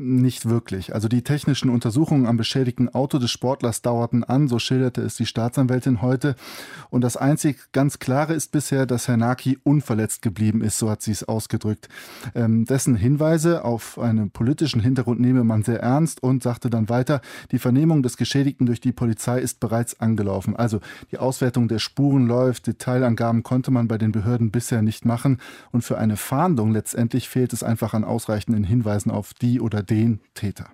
[0.00, 0.94] Nicht wirklich.
[0.94, 5.26] Also die technischen Untersuchungen am beschädigten Auto des Sportlers dauerten an, so schilderte es die
[5.26, 6.36] Staatsanwältin heute.
[6.88, 11.02] Und das einzig ganz Klare ist bisher, dass Herr Naki unverletzt geblieben ist, so hat
[11.02, 11.88] sie es ausgedrückt.
[12.36, 17.20] Ähm, dessen Hinweise auf einen politischen Hintergrund nehme man sehr ernst und sagte dann weiter,
[17.50, 20.54] die Vernehmung des Geschädigten durch die Polizei ist bereits angelaufen.
[20.54, 20.78] Also
[21.10, 25.38] die Auswertung der Spuren läuft, Detailangaben konnte man bei den Behörden bisher nicht machen.
[25.72, 30.20] Und für eine Fahndung letztendlich fehlt es einfach an ausreichenden Hinweisen auf die oder den
[30.34, 30.70] Täter.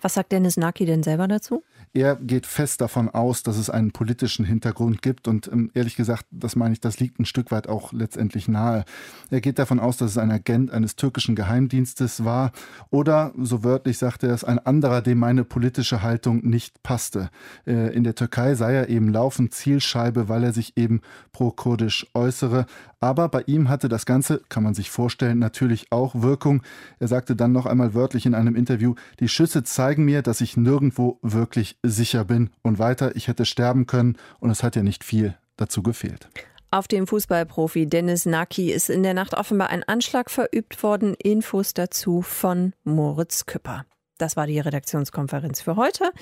[0.00, 1.62] Was sagt Dennis Naki denn selber dazu?
[1.92, 6.24] Er geht fest davon aus, dass es einen politischen Hintergrund gibt und ähm, ehrlich gesagt,
[6.30, 8.84] das meine ich, das liegt ein Stück weit auch letztendlich nahe.
[9.30, 12.52] Er geht davon aus, dass es ein Agent eines türkischen Geheimdienstes war
[12.90, 17.28] oder, so wörtlich sagt er es, ein anderer, dem meine politische Haltung nicht passte.
[17.66, 21.00] Äh, in der Türkei sei er eben laufend Zielscheibe, weil er sich eben
[21.32, 22.66] pro-kurdisch äußere.
[23.00, 26.62] Aber bei ihm hatte das Ganze, kann man sich vorstellen, natürlich auch Wirkung.
[26.98, 30.58] Er sagte dann noch einmal wörtlich in einem Interview, die Schüsse zeigen mir, dass ich
[30.58, 32.50] nirgendwo wirklich sicher bin.
[32.62, 36.28] Und weiter, ich hätte sterben können und es hat ja nicht viel dazu gefehlt.
[36.72, 41.14] Auf dem Fußballprofi Dennis Naki ist in der Nacht offenbar ein Anschlag verübt worden.
[41.14, 43.84] Infos dazu von Moritz Küpper.
[44.18, 46.12] Das war die Redaktionskonferenz für heute.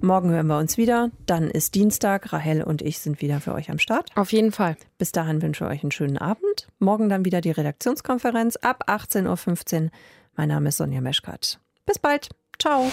[0.00, 1.10] Morgen hören wir uns wieder.
[1.26, 2.32] Dann ist Dienstag.
[2.32, 4.10] Rahel und ich sind wieder für euch am Start.
[4.16, 4.76] Auf jeden Fall.
[4.98, 6.68] Bis dahin wünsche ich euch einen schönen Abend.
[6.78, 9.90] Morgen dann wieder die Redaktionskonferenz ab 18.15 Uhr.
[10.36, 11.58] Mein Name ist Sonja Meschkat.
[11.86, 12.28] Bis bald.
[12.58, 12.92] Ciao.